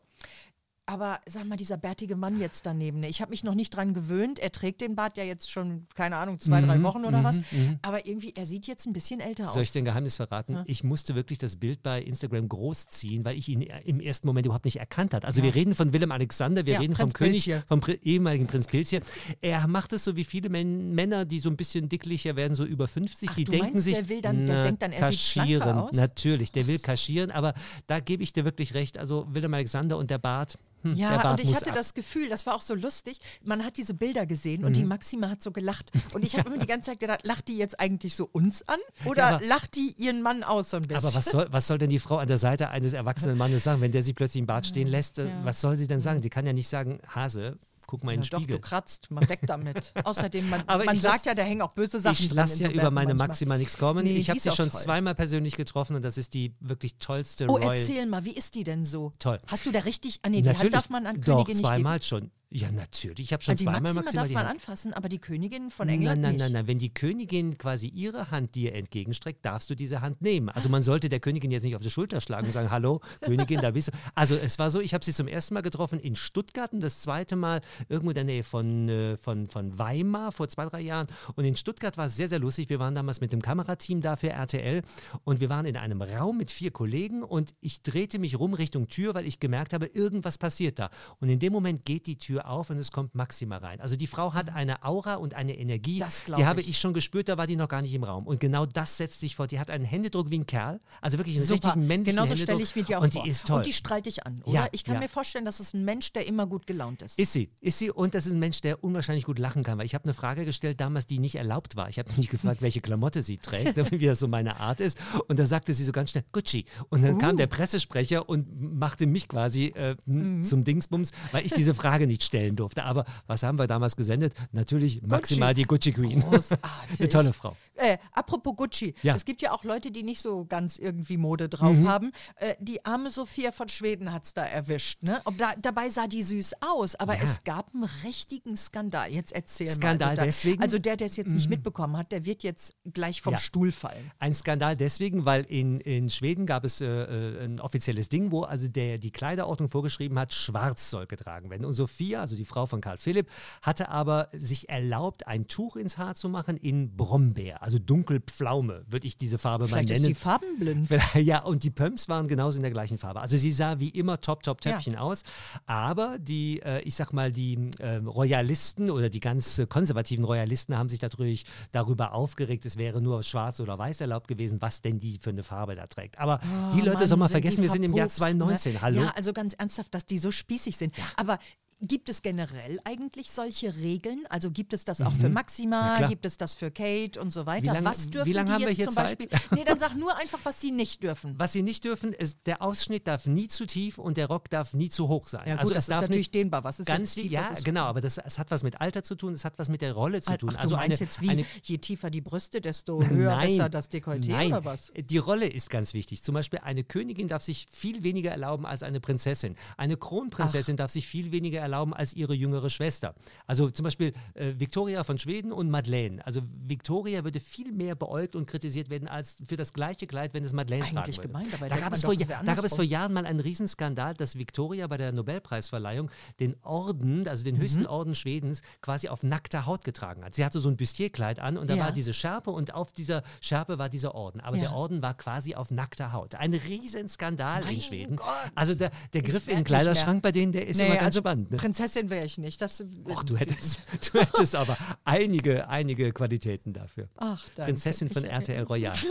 Aber 0.90 1.20
sag 1.24 1.44
mal, 1.46 1.54
dieser 1.56 1.76
bärtige 1.76 2.16
Mann 2.16 2.40
jetzt 2.40 2.66
daneben, 2.66 2.98
ne? 2.98 3.08
ich 3.08 3.20
habe 3.20 3.30
mich 3.30 3.44
noch 3.44 3.54
nicht 3.54 3.70
dran 3.76 3.94
gewöhnt. 3.94 4.40
Er 4.40 4.50
trägt 4.50 4.80
den 4.80 4.96
Bart 4.96 5.16
ja 5.16 5.22
jetzt 5.22 5.48
schon, 5.48 5.86
keine 5.94 6.16
Ahnung, 6.16 6.40
zwei, 6.40 6.60
drei 6.60 6.82
Wochen 6.82 7.04
oder 7.04 7.22
was. 7.22 7.38
Aber 7.82 8.06
irgendwie, 8.06 8.32
er 8.36 8.44
sieht 8.44 8.66
jetzt 8.66 8.86
ein 8.86 8.92
bisschen 8.92 9.20
älter 9.20 9.46
Soll 9.46 9.62
ich 9.62 9.68
aus. 9.68 9.72
dir 9.72 9.82
ein 9.82 9.84
Geheimnis 9.84 10.16
verraten? 10.16 10.58
Ich 10.66 10.82
musste 10.82 11.14
wirklich 11.14 11.38
das 11.38 11.54
Bild 11.56 11.82
bei 11.84 12.02
Instagram 12.02 12.48
großziehen, 12.48 13.24
weil 13.24 13.36
ich 13.38 13.48
ihn 13.48 13.60
im 13.62 14.00
ersten 14.00 14.26
Moment 14.26 14.46
überhaupt 14.46 14.64
nicht 14.64 14.78
erkannt 14.80 15.14
hat. 15.14 15.24
Also 15.24 15.44
wir 15.44 15.54
reden 15.54 15.76
von 15.76 15.92
Willem 15.92 16.10
Alexander, 16.10 16.66
wir 16.66 16.74
Ja, 16.74 16.80
reden 16.80 16.96
vom 16.96 17.04
Prinz 17.10 17.14
König, 17.14 17.44
Pilzje. 17.44 17.62
vom 17.68 17.80
Pri 17.80 18.00
ehemaligen 18.02 18.48
Prinz 18.48 18.66
Pilzje. 18.66 19.00
Er 19.40 19.68
macht 19.68 19.92
es 19.92 20.02
so 20.02 20.16
wie 20.16 20.24
viele 20.24 20.48
Men 20.48 20.92
Männer, 20.92 21.24
die 21.24 21.38
so 21.38 21.50
ein 21.50 21.56
bisschen 21.56 21.88
dicklicher 21.88 22.34
werden, 22.34 22.54
so 22.56 22.64
über 22.64 22.88
50, 22.88 23.28
Ach, 23.30 23.34
die 23.36 23.44
denken 23.44 23.66
meinst, 23.74 23.84
sich, 23.84 23.94
der 23.94 24.08
will 24.08 24.20
dann- 24.20 24.44
der 24.44 24.56
na, 24.56 24.64
denkt 24.64 24.82
dann, 24.82 24.90
er 24.92 25.00
kaschieren. 25.00 25.78
aus? 25.78 25.92
Natürlich, 25.92 26.50
der 26.50 26.66
will 26.66 26.80
kaschieren, 26.80 27.30
aber 27.30 27.54
da 27.86 28.00
gebe 28.00 28.24
ich 28.24 28.32
dir 28.32 28.44
wirklich 28.44 28.74
recht. 28.74 28.98
Also 28.98 29.26
Willem 29.30 29.54
Alexander 29.54 29.96
und 29.98 30.10
der 30.10 30.18
Bart, 30.18 30.58
hm, 30.82 30.94
Ja, 30.94 31.30
und 31.32 31.40
ich 31.40 31.54
hatte 31.54 31.70
ab. 31.70 31.76
das 31.76 31.94
Gefühl, 31.94 32.28
das 32.28 32.46
war 32.46 32.54
auch 32.54 32.62
so 32.62 32.74
lustig, 32.74 33.18
man 33.44 33.64
hat 33.64 33.76
diese 33.76 33.94
Bilder 33.94 34.26
gesehen 34.26 34.64
und 34.64 34.76
die 34.76 34.82
Mhm. 34.82 34.88
Maxima 34.88 35.28
hat 35.30 35.42
so 35.42 35.50
gelacht. 35.52 35.90
Und 36.14 36.24
ich 36.24 36.36
habe 36.36 36.48
immer 36.48 36.58
die 36.58 36.66
ganze 36.66 36.90
Zeit 36.90 37.00
gedacht, 37.00 37.20
lacht 37.24 37.48
die 37.48 37.56
jetzt 37.56 37.78
eigentlich 37.80 38.14
so 38.14 38.28
uns 38.32 38.66
an 38.68 38.78
oder 39.04 39.26
aber- 39.26 39.44
lacht 39.46 39.74
die 39.76 39.94
ihren 39.98 40.22
Mann 40.22 40.42
aus 40.42 40.70
so 40.70 40.76
ein 40.76 40.82
bisschen? 40.82 41.04
Aber 41.04 41.14
was 41.14 41.24
soll, 41.26 41.46
was 41.50 41.66
soll 41.66 41.78
denn 41.78 41.90
die 41.90 41.98
Frau 41.98 42.16
an 42.18 42.28
der 42.28 42.38
Seite 42.38 42.70
eines 42.70 42.92
erwachsenen 42.92 43.36
Mannes 43.38 43.64
sagen, 43.64 43.80
wenn 43.80 43.92
der 43.92 44.02
sie 44.02 44.12
plötzlich 44.14 44.40
im 44.40 44.46
Bad 44.46 44.66
stehen 44.66 44.88
lässt? 44.88 45.18
äh, 45.18 45.28
Was 45.44 45.60
soll 45.60 45.76
sie 45.76 45.86
denn 45.86 46.00
sagen? 46.00 46.20
Die 46.20 46.30
kann 46.30 46.46
ja 46.46 46.52
nicht 46.52 46.68
sagen, 46.68 47.00
Hase, 47.06 47.58
guck 47.90 48.04
mal 48.04 48.12
in 48.14 48.20
den 48.20 48.30
doch, 48.30 48.38
Spiegel. 48.38 48.56
du 48.56 48.62
kratzt, 48.62 49.10
mal 49.10 49.28
weg 49.28 49.40
damit. 49.46 49.92
Außerdem, 50.04 50.48
man, 50.48 50.62
Aber 50.68 50.84
man 50.84 50.94
sagt 50.96 51.14
lass- 51.16 51.24
ja, 51.24 51.34
da 51.34 51.42
hängen 51.42 51.60
auch 51.62 51.72
böse 51.74 52.00
Sachen 52.00 52.12
Ich 52.24 52.32
lasse 52.32 52.62
ja 52.62 52.68
so 52.68 52.74
über 52.74 52.90
meine 52.92 53.08
manchmal. 53.14 53.28
Maxima 53.28 53.58
nichts 53.58 53.76
kommen. 53.76 54.04
Nee, 54.04 54.16
ich 54.16 54.30
habe 54.30 54.38
sie 54.38 54.52
schon 54.52 54.70
toll. 54.70 54.80
zweimal 54.80 55.14
persönlich 55.16 55.56
getroffen 55.56 55.96
und 55.96 56.02
das 56.02 56.16
ist 56.16 56.34
die 56.34 56.54
wirklich 56.60 56.96
tollste 56.98 57.48
Oh, 57.48 57.56
Royal. 57.56 57.76
erzähl 57.76 58.06
mal, 58.06 58.24
wie 58.24 58.30
ist 58.32 58.54
die 58.54 58.62
denn 58.64 58.84
so? 58.84 59.12
Toll. 59.18 59.38
Hast 59.48 59.66
du 59.66 59.72
da 59.72 59.80
richtig, 59.80 60.20
ah 60.22 60.28
nee, 60.28 60.40
die 60.42 60.48
Hand 60.56 60.72
darf 60.72 60.88
man 60.88 61.06
an 61.06 61.20
doch, 61.20 61.24
Königin 61.44 61.56
nicht 61.56 61.66
zweimal 61.66 61.98
geben. 61.98 62.04
schon. 62.08 62.30
Ja, 62.52 62.72
natürlich. 62.72 63.26
Ich 63.26 63.32
habe 63.32 63.44
schon 63.44 63.52
Also 63.52 63.62
zweimal 63.64 63.80
Maxima 63.80 64.02
Maxima 64.02 64.20
darf 64.22 64.28
die 64.28 64.34
man 64.34 64.44
Hand. 64.46 64.54
anfassen, 64.56 64.92
aber 64.92 65.08
die 65.08 65.20
Königin 65.20 65.70
von 65.70 65.86
Nein, 65.86 66.00
England 66.00 66.20
nein, 66.22 66.32
nicht. 66.32 66.40
nein, 66.42 66.52
nein. 66.52 66.66
Wenn 66.66 66.80
die 66.80 66.92
Königin 66.92 67.56
quasi 67.58 67.86
ihre 67.86 68.32
Hand 68.32 68.56
dir 68.56 68.74
entgegenstreckt, 68.74 69.44
darfst 69.44 69.70
du 69.70 69.76
diese 69.76 70.00
Hand 70.00 70.20
nehmen. 70.20 70.48
Also 70.48 70.68
man 70.68 70.82
sollte 70.82 71.08
der 71.08 71.20
Königin 71.20 71.52
jetzt 71.52 71.62
nicht 71.62 71.76
auf 71.76 71.82
die 71.82 71.90
Schulter 71.90 72.20
schlagen 72.20 72.46
und 72.48 72.52
sagen, 72.52 72.70
hallo, 72.72 73.00
Königin, 73.20 73.60
da 73.60 73.70
bist 73.70 73.88
du. 73.88 73.92
Also 74.16 74.34
es 74.34 74.58
war 74.58 74.72
so, 74.72 74.80
ich 74.80 74.94
habe 74.94 75.04
sie 75.04 75.12
zum 75.12 75.28
ersten 75.28 75.54
Mal 75.54 75.60
getroffen 75.60 76.00
in 76.00 76.16
Stuttgart 76.16 76.72
und 76.72 76.80
das 76.82 77.00
zweite 77.02 77.36
Mal 77.36 77.60
irgendwo 77.88 78.10
in 78.10 78.16
der 78.16 78.24
Nähe 78.24 78.42
von, 78.42 78.88
äh, 78.88 79.16
von, 79.16 79.46
von 79.46 79.78
Weimar 79.78 80.32
vor 80.32 80.48
zwei, 80.48 80.66
drei 80.66 80.80
Jahren. 80.80 81.06
Und 81.36 81.44
in 81.44 81.54
Stuttgart 81.54 81.96
war 81.98 82.06
es 82.06 82.16
sehr, 82.16 82.26
sehr 82.26 82.40
lustig. 82.40 82.68
Wir 82.68 82.80
waren 82.80 82.96
damals 82.96 83.20
mit 83.20 83.32
dem 83.32 83.42
Kamerateam 83.42 84.00
da 84.00 84.16
für 84.16 84.30
RTL 84.30 84.82
und 85.22 85.40
wir 85.40 85.50
waren 85.50 85.66
in 85.66 85.76
einem 85.76 86.02
Raum 86.02 86.38
mit 86.38 86.50
vier 86.50 86.72
Kollegen 86.72 87.22
und 87.22 87.54
ich 87.60 87.82
drehte 87.84 88.18
mich 88.18 88.40
rum 88.40 88.54
Richtung 88.54 88.88
Tür, 88.88 89.14
weil 89.14 89.24
ich 89.26 89.38
gemerkt 89.38 89.72
habe, 89.72 89.86
irgendwas 89.86 90.36
passiert 90.36 90.80
da. 90.80 90.90
Und 91.20 91.28
in 91.28 91.38
dem 91.38 91.52
Moment 91.52 91.84
geht 91.84 92.08
die 92.08 92.18
Tür 92.18 92.39
auf 92.46 92.70
und 92.70 92.78
es 92.78 92.92
kommt 92.92 93.14
Maxima 93.14 93.56
rein. 93.58 93.80
Also 93.80 93.96
die 93.96 94.06
Frau 94.06 94.34
hat 94.34 94.54
eine 94.54 94.82
Aura 94.84 95.14
und 95.16 95.34
eine 95.34 95.56
Energie, 95.58 95.98
Das 95.98 96.24
die 96.24 96.44
habe 96.46 96.60
ich. 96.60 96.68
ich 96.70 96.78
schon 96.78 96.92
gespürt, 96.94 97.28
da 97.28 97.36
war 97.38 97.46
die 97.46 97.56
noch 97.56 97.68
gar 97.68 97.82
nicht 97.82 97.94
im 97.94 98.04
Raum. 98.04 98.26
Und 98.26 98.40
genau 98.40 98.66
das 98.66 98.96
setzt 98.96 99.20
sich 99.20 99.36
vor. 99.36 99.46
Die 99.46 99.58
hat 99.60 99.70
einen 99.70 99.84
Händedruck 99.84 100.30
wie 100.30 100.38
ein 100.38 100.46
Kerl, 100.46 100.80
also 101.00 101.18
wirklich 101.18 101.36
einen 101.36 101.44
Super, 101.46 101.68
richtigen 101.68 101.86
männlichen 101.86 102.16
genauso 102.16 102.30
Händedruck. 102.32 102.46
stelle 102.48 102.62
ich 102.62 102.76
mir 102.76 102.84
die 102.84 102.96
auch 102.96 103.02
und 103.02 103.12
vor. 103.12 103.22
die 103.22 103.28
ist 103.30 103.46
toll. 103.46 103.56
Und 103.58 103.66
die 103.66 103.72
strahlt 103.72 104.06
dich 104.06 104.26
an, 104.26 104.42
oder? 104.44 104.52
Ja, 104.54 104.68
ich 104.72 104.84
kann 104.84 104.94
ja. 104.94 105.00
mir 105.00 105.08
vorstellen, 105.08 105.44
das 105.44 105.60
ist 105.60 105.74
ein 105.74 105.84
Mensch, 105.84 106.12
der 106.12 106.26
immer 106.26 106.46
gut 106.46 106.66
gelaunt 106.66 107.02
ist. 107.02 107.18
Ist 107.18 107.32
sie, 107.32 107.50
ist 107.60 107.78
sie 107.78 107.90
und 107.90 108.14
das 108.14 108.26
ist 108.26 108.32
ein 108.32 108.38
Mensch, 108.38 108.60
der 108.60 108.82
unwahrscheinlich 108.82 109.24
gut 109.24 109.38
lachen 109.38 109.62
kann, 109.62 109.78
weil 109.78 109.86
ich 109.86 109.94
habe 109.94 110.04
eine 110.04 110.14
Frage 110.14 110.44
gestellt 110.44 110.80
damals, 110.80 111.06
die 111.06 111.18
nicht 111.18 111.34
erlaubt 111.36 111.76
war. 111.76 111.88
Ich 111.88 111.98
habe 111.98 112.10
mich 112.16 112.28
gefragt, 112.28 112.62
welche 112.62 112.80
Klamotte 112.80 113.22
sie 113.22 113.38
trägt, 113.38 113.76
wie 113.92 114.06
das 114.06 114.18
so 114.20 114.28
meine 114.28 114.58
Art 114.60 114.80
ist 114.80 114.98
und 115.28 115.38
da 115.38 115.46
sagte 115.46 115.74
sie 115.74 115.84
so 115.84 115.92
ganz 115.92 116.10
schnell 116.10 116.24
Gucci 116.32 116.64
und 116.88 117.02
dann 117.02 117.14
Uh. 117.14 117.18
kam 117.18 117.36
der 117.36 117.46
Pressesprecher 117.46 118.28
und 118.28 118.78
machte 118.78 119.06
mich 119.06 119.28
quasi 119.28 119.66
äh, 119.66 119.96
Mhm. 120.06 120.44
zum 120.44 120.64
Dingsbums, 120.64 121.10
weil 121.32 121.44
ich 121.46 121.52
diese 121.52 121.74
Frage 121.74 122.06
nicht 122.06 122.22
stellen 122.30 122.54
durfte. 122.54 122.84
Aber 122.84 123.04
was 123.26 123.42
haben 123.42 123.58
wir 123.58 123.66
damals 123.66 123.96
gesendet? 123.96 124.34
Natürlich 124.52 125.02
maximal 125.02 125.52
die 125.52 125.64
Gucci 125.64 125.92
Queen. 125.92 126.20
Großartig. 126.20 126.60
eine 127.00 127.08
tolle 127.08 127.32
Frau. 127.32 127.56
Äh, 127.74 127.98
apropos 128.12 128.54
Gucci, 128.56 128.94
Ja. 129.02 129.12
Mhm. 129.12 129.16
es 129.16 129.24
gibt 129.24 129.42
ja 129.42 129.50
auch 129.52 129.64
Leute, 129.64 129.90
die 129.90 130.04
nicht 130.04 130.20
so 130.22 130.44
ganz 130.44 130.78
irgendwie 130.78 131.16
Mode 131.16 131.48
drauf 131.48 131.76
haben. 131.84 132.12
Äh, 132.36 132.54
die 132.60 132.84
arme 132.84 133.10
Sophia 133.10 133.50
von 133.50 133.68
Schweden 133.68 134.12
hat 134.12 134.24
es 134.24 134.32
da 134.34 134.44
erwischt. 134.44 135.02
Ne? 135.02 135.20
Ob 135.24 135.36
da, 135.38 135.52
dabei 135.60 135.90
sah 135.90 136.06
die 136.06 136.22
süß 136.22 136.54
aus, 136.60 136.94
aber 136.94 137.16
Ja. 137.16 137.22
es 137.24 137.42
gab 137.42 137.74
einen 137.74 137.88
richtigen 138.04 138.56
Skandal. 138.56 139.10
Jetzt 139.10 139.32
erzähl 139.32 139.66
Skandal 139.66 140.14
mal. 140.16 140.24
Deswegen? 140.24 140.58
Mhm. 140.58 140.62
also 140.62 140.78
der, 140.78 140.96
der 140.96 141.08
es 141.08 141.16
jetzt 141.16 141.32
nicht 141.32 141.50
mitbekommen 141.50 141.96
hat, 141.96 142.12
der 142.12 142.24
wird 142.24 142.42
jetzt 142.44 142.76
gleich 142.92 143.22
vom 143.22 143.32
Ja. 143.32 143.38
Stuhl 143.40 143.72
fallen. 143.72 144.10
Ein 144.20 144.34
Skandal 144.34 144.76
deswegen, 144.76 145.24
weil 145.24 145.42
in, 145.44 145.80
in 145.80 146.10
Schweden 146.10 146.46
gab 146.46 146.64
es 146.64 146.80
äh, 146.80 146.86
äh, 146.86 147.44
ein 147.44 147.58
offizielles 147.60 148.08
Ding, 148.08 148.30
wo 148.30 148.42
also 148.42 148.68
der, 148.68 148.98
die 148.98 149.10
Kleiderordnung 149.10 149.68
vorgeschrieben 149.68 150.18
hat, 150.18 150.32
schwarz 150.32 150.90
soll 150.90 151.06
getragen 151.06 151.50
werden. 151.50 151.64
Und 151.64 151.72
Sophia, 151.72 152.19
also 152.20 152.36
die 152.36 152.44
Frau 152.44 152.66
von 152.66 152.80
Karl 152.80 152.98
Philipp, 152.98 153.28
hatte 153.62 153.88
aber 153.88 154.28
sich 154.32 154.68
erlaubt, 154.68 155.26
ein 155.26 155.46
Tuch 155.46 155.76
ins 155.76 155.98
Haar 155.98 156.14
zu 156.14 156.28
machen 156.28 156.56
in 156.56 156.96
Brombeer, 156.96 157.62
also 157.62 157.78
dunkelpflaume, 157.78 158.84
würde 158.88 159.06
ich 159.06 159.16
diese 159.16 159.38
Farbe 159.38 159.66
Vielleicht 159.66 159.88
mal 159.88 159.94
ist 159.94 160.02
nennen. 160.02 160.14
die 160.14 160.20
farbenblind. 160.20 160.88
Ja, 161.20 161.42
und 161.42 161.64
die 161.64 161.70
Pumps 161.70 162.08
waren 162.08 162.28
genauso 162.28 162.56
in 162.56 162.62
der 162.62 162.70
gleichen 162.70 162.98
Farbe. 162.98 163.20
Also 163.20 163.36
sie 163.36 163.52
sah 163.52 163.78
wie 163.78 163.88
immer 163.88 164.20
top, 164.20 164.42
top, 164.42 164.60
Töpfchen 164.60 164.96
aus. 164.96 165.22
Aber 165.66 166.18
die, 166.18 166.60
äh, 166.62 166.82
ich 166.82 166.94
sag 166.94 167.12
mal, 167.12 167.30
die 167.32 167.70
äh, 167.78 167.96
Royalisten 167.96 168.90
oder 168.90 169.08
die 169.10 169.20
ganz 169.20 169.60
konservativen 169.68 170.24
Royalisten 170.24 170.76
haben 170.76 170.88
sich 170.88 171.02
natürlich 171.02 171.44
darüber 171.72 172.14
aufgeregt, 172.14 172.64
es 172.66 172.76
wäre 172.76 173.00
nur 173.00 173.22
schwarz 173.22 173.60
oder 173.60 173.78
weiß 173.78 174.00
erlaubt 174.00 174.28
gewesen, 174.28 174.60
was 174.60 174.82
denn 174.82 174.98
die 174.98 175.18
für 175.20 175.30
eine 175.30 175.42
Farbe 175.42 175.74
da 175.74 175.86
trägt. 175.86 176.18
Aber 176.18 176.40
die 176.74 176.80
Leute 176.80 176.90
Oh 176.90 176.98
Mann, 176.98 177.08
soll 177.08 177.18
man 177.18 177.28
sind 177.28 177.32
vergessen, 177.32 177.62
wir 177.62 177.70
sind 177.70 177.82
im 177.82 177.94
Jahr 177.94 178.08
verpupst, 178.08 178.16
2019. 178.16 178.72
Ne? 178.74 178.82
Hallo? 178.82 179.00
Ja, 179.02 179.12
also 179.16 179.32
ganz 179.32 179.54
ernsthaft, 179.54 179.94
dass 179.94 180.06
die 180.06 180.18
so 180.18 180.30
spießig 180.30 180.76
sind. 180.76 180.94
Aber 181.16 181.38
gibt 181.80 182.08
es 182.08 182.22
generell 182.22 182.78
eigentlich 182.84 183.30
solche 183.30 183.74
Regeln? 183.76 184.24
Also 184.28 184.50
gibt 184.50 184.72
es 184.72 184.84
das 184.84 185.00
auch 185.00 185.12
für 185.12 185.24
Na 185.24 185.28
Maxima? 185.30 186.06
Gibt 186.08 186.26
es 186.26 186.36
das 186.36 186.54
für 186.54 186.70
Kate 186.70 187.20
und 187.20 187.30
so 187.30 187.46
weiter? 187.46 187.72
lange- 187.72 187.84
was 187.84 188.06
wie 188.06 188.10
dürfen 188.10 188.32
lange 188.32 188.46
die 188.48 188.52
haben 188.52 188.60
wir 188.62 188.68
hier 188.70 188.84
zum 188.86 188.94
Zeit? 188.94 189.18
Beispiel? 189.18 189.38
Nee, 189.52 189.64
dann 189.64 189.78
sag 189.78 189.96
nur 189.98 190.16
einfach, 190.16 190.38
was 190.44 190.60
sie 190.60 190.70
nicht 190.70 191.02
dürfen. 191.02 191.34
Was 191.38 191.52
sie 191.52 191.62
nicht 191.62 191.84
dürfen, 191.84 192.12
ist, 192.12 192.38
der 192.46 192.60
Ausschnitt 192.62 193.06
darf 193.08 193.26
nie 193.26 193.48
zu 193.48 193.66
tief 193.66 193.98
und 193.98 194.16
der 194.16 194.26
Rock 194.26 194.50
darf 194.50 194.74
nie 194.74 194.90
zu 194.90 195.08
hoch 195.08 195.26
sein. 195.26 195.42
Ja, 195.46 195.54
gut, 195.54 195.60
also 195.62 195.74
das 195.74 195.84
ist 195.84 195.90
darf 195.90 196.02
natürlich 196.02 196.30
dehnbar. 196.30 196.64
Was 196.64 196.80
ist 196.80 196.86
ganz 196.86 197.16
wie, 197.16 197.22
tief, 197.22 197.32
ja, 197.32 197.48
ist- 197.48 197.64
genau, 197.64 197.84
aber 197.84 198.00
das, 198.00 198.18
es 198.18 198.38
hat 198.38 198.50
was 198.50 198.62
mit 198.62 198.80
Alter 198.80 199.02
zu 199.02 199.14
tun, 199.14 199.32
es 199.32 199.44
hat 199.46 199.58
was 199.58 199.68
mit 199.70 199.80
der 199.80 199.94
Rolle 199.94 200.20
zu 200.20 200.32
Ach, 200.32 200.36
tun. 200.36 200.50
du 200.50 200.56
also 200.58 200.76
meinst 200.76 201.00
eine, 201.00 201.06
jetzt 201.08 201.20
wie, 201.22 201.30
eine, 201.30 201.46
je 201.62 201.78
tiefer 201.78 202.10
die 202.10 202.20
Brüste, 202.20 202.60
desto 202.60 203.02
höher, 203.02 203.30
Nein, 203.36 203.48
besser 203.48 203.68
das 203.70 203.90
Dekolleté 203.90 204.28
nein. 204.32 204.48
oder 204.52 204.64
was? 204.66 204.92
Die 204.94 205.18
Rolle 205.18 205.48
ist 205.48 205.70
ganz 205.70 205.94
wichtig. 205.94 206.22
Zum 206.22 206.34
Beispiel 206.34 206.58
eine 206.62 206.84
Königin 206.84 207.26
darf 207.28 207.42
sich 207.42 207.66
viel 207.70 208.02
weniger 208.02 208.30
erlauben 208.32 208.66
als 208.66 208.82
eine 208.82 209.00
Prinzessin. 209.00 209.56
Eine 209.78 209.96
Kronprinzessin 209.96 210.76
darf 210.76 210.90
sich 210.90 211.06
viel 211.06 211.32
weniger 211.32 211.58
erlauben 211.60 211.69
als 211.70 212.14
ihre 212.14 212.34
jüngere 212.34 212.68
Schwester. 212.70 213.14
Also 213.46 213.70
zum 213.70 213.84
Beispiel 213.84 214.12
äh, 214.34 214.54
Victoria 214.58 215.04
von 215.04 215.18
Schweden 215.18 215.52
und 215.52 215.70
Madeleine. 215.70 216.24
Also 216.26 216.40
Victoria 216.66 217.24
würde 217.24 217.40
viel 217.40 217.72
mehr 217.72 217.94
beäugt 217.94 218.34
und 218.34 218.46
kritisiert 218.46 218.90
werden 218.90 219.08
als 219.08 219.36
für 219.46 219.56
das 219.56 219.72
gleiche 219.72 220.06
Kleid, 220.06 220.34
wenn 220.34 220.44
es 220.44 220.52
Madeleine 220.52 220.84
tragen 220.84 220.98
Eigentlich 220.98 221.16
würde. 221.18 221.28
gemein, 221.28 221.46
dabei 221.50 221.68
da, 221.68 221.76
gab 221.78 221.92
es 221.92 222.00
doch, 222.00 222.12
vor, 222.12 222.18
wäre 222.18 222.44
da 222.44 222.54
gab 222.54 222.64
es 222.64 222.74
vor 222.74 222.84
Jahren 222.84 223.12
mal 223.12 223.24
einen 223.26 223.40
Riesenskandal, 223.40 224.14
dass 224.14 224.36
Victoria 224.36 224.86
bei 224.86 224.96
der 224.96 225.12
Nobelpreisverleihung 225.12 226.10
den 226.40 226.56
Orden, 226.62 227.26
also 227.28 227.42
Mhm. 227.42 227.44
den 227.44 227.58
höchsten 227.58 227.86
Orden 227.86 228.14
Schwedens, 228.14 228.62
quasi 228.82 229.08
auf 229.08 229.22
nackter 229.22 229.66
Haut 229.66 229.84
getragen 229.84 230.24
hat. 230.24 230.34
Sie 230.34 230.44
hatte 230.44 230.58
so 230.60 230.68
ein 230.68 230.76
Bustierkleid 230.76 231.38
an 231.40 231.56
und 231.56 231.70
da 231.70 231.74
Ja. 231.76 231.84
war 231.84 231.92
diese 231.92 232.12
Schärpe 232.12 232.50
und 232.50 232.74
auf 232.74 232.92
dieser 232.92 233.22
Schärpe 233.40 233.78
war 233.78 233.88
dieser 233.88 234.14
Orden. 234.14 234.40
Aber 234.40 234.56
Ja. 234.56 234.62
der 234.62 234.72
Orden 234.72 235.02
war 235.02 235.14
quasi 235.14 235.54
auf 235.54 235.70
nackter 235.70 236.12
Haut. 236.12 236.34
Ein 236.34 236.52
Riesenskandal 236.54 237.60
in 237.62 237.66
Mein 237.66 237.80
Schweden. 237.80 238.16
Gott. 238.16 238.26
Also 238.54 238.74
der, 238.74 238.90
der 239.12 239.22
Griff 239.22 239.48
in 239.48 239.56
den 239.56 239.64
Kleiderschrank 239.64 240.22
bei 240.22 240.32
denen, 240.32 240.52
der 240.52 240.66
ist 240.66 240.78
Nee, 240.78 240.86
immer 240.86 240.94
ganz 240.96 241.06
also 241.16 241.20
spannend. 241.20 241.50
Ne? 241.50 241.58
Prinzessin 241.60 242.10
wäre 242.10 242.24
ich 242.26 242.38
nicht. 242.38 242.60
Das, 242.60 242.84
Och, 243.04 243.22
du 243.22 243.36
hättest, 243.36 243.80
du 244.12 244.20
hättest 244.20 244.54
aber 244.54 244.76
einige, 245.04 245.68
einige 245.68 246.12
Qualitäten 246.12 246.72
dafür. 246.72 247.08
Ach, 247.16 247.44
danke. 247.54 247.72
Prinzessin 247.72 248.10
von 248.10 248.24
Ich- 248.24 248.30
RTL 248.30 248.62
Royal. 248.64 248.94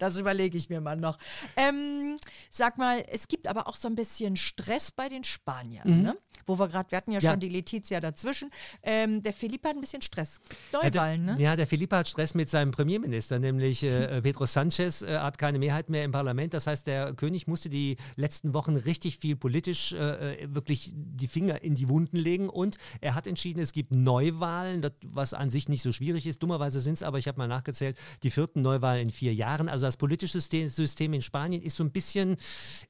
Das 0.00 0.18
überlege 0.18 0.58
ich 0.58 0.68
mir 0.68 0.80
mal 0.80 0.96
noch. 0.96 1.18
Ähm, 1.56 2.16
sag 2.50 2.78
mal, 2.78 3.04
es 3.10 3.28
gibt 3.28 3.46
aber 3.48 3.68
auch 3.68 3.76
so 3.76 3.88
ein 3.88 3.94
bisschen 3.94 4.36
Stress 4.36 4.90
bei 4.90 5.08
den 5.08 5.24
Spaniern, 5.24 6.02
ne? 6.02 6.16
Wo 6.46 6.58
wir 6.58 6.68
gerade, 6.68 6.90
wir 6.90 6.96
hatten 6.98 7.12
ja, 7.12 7.18
Mhm. 7.18 7.24
Ja. 7.24 7.30
schon 7.32 7.40
die 7.40 7.48
Letizia 7.48 8.00
dazwischen. 8.00 8.50
Ähm, 8.82 9.22
der 9.22 9.32
Philipp 9.32 9.64
hat 9.64 9.74
ein 9.76 9.80
bisschen 9.80 10.02
Stress. 10.02 10.40
Ja, 10.72 10.80
der, 10.80 10.90
Neuwahlen, 10.90 11.24
ne? 11.26 11.36
ja, 11.38 11.56
der 11.56 11.66
Felipe 11.66 11.96
hat 11.96 12.08
Stress 12.08 12.34
mit 12.34 12.48
seinem 12.48 12.70
Premierminister, 12.70 13.38
nämlich 13.38 13.82
äh, 13.82 14.20
Pedro 14.22 14.46
Sanchez 14.46 15.02
äh, 15.02 15.18
hat 15.18 15.38
keine 15.38 15.58
Mehrheit 15.58 15.90
mehr 15.90 16.04
im 16.04 16.10
Parlament. 16.12 16.54
Das 16.54 16.66
heißt, 16.66 16.86
der 16.86 17.12
König 17.14 17.46
musste 17.46 17.68
die 17.68 17.96
letzten 18.16 18.54
Wochen 18.54 18.76
richtig 18.76 19.18
viel 19.18 19.36
politisch 19.36 19.92
äh, 19.92 20.42
äh, 20.42 20.46
wirklich 20.68 20.92
die 20.94 21.28
Finger 21.28 21.62
in 21.62 21.74
die 21.74 21.88
Wunden 21.88 22.16
legen 22.16 22.48
und 22.48 22.76
er 23.00 23.14
hat 23.14 23.26
entschieden, 23.26 23.60
es 23.60 23.72
gibt 23.72 23.94
Neuwahlen, 23.94 24.86
was 25.04 25.34
an 25.34 25.50
sich 25.50 25.68
nicht 25.68 25.82
so 25.82 25.92
schwierig 25.92 26.26
ist. 26.26 26.42
Dummerweise 26.42 26.80
sind 26.80 26.94
es 26.94 27.02
aber, 27.02 27.18
ich 27.18 27.26
habe 27.28 27.38
mal 27.38 27.48
nachgezählt, 27.48 27.98
die 28.22 28.30
vierten 28.30 28.62
Neuwahlen 28.62 29.02
in 29.02 29.10
vier 29.10 29.34
Jahren. 29.34 29.68
Also 29.68 29.86
das 29.86 29.96
politische 29.96 30.40
System, 30.40 31.12
in 31.12 31.22
Spanien 31.22 31.62
ist 31.62 31.76
so 31.76 31.84
ein 31.84 31.90
bisschen, 31.90 32.36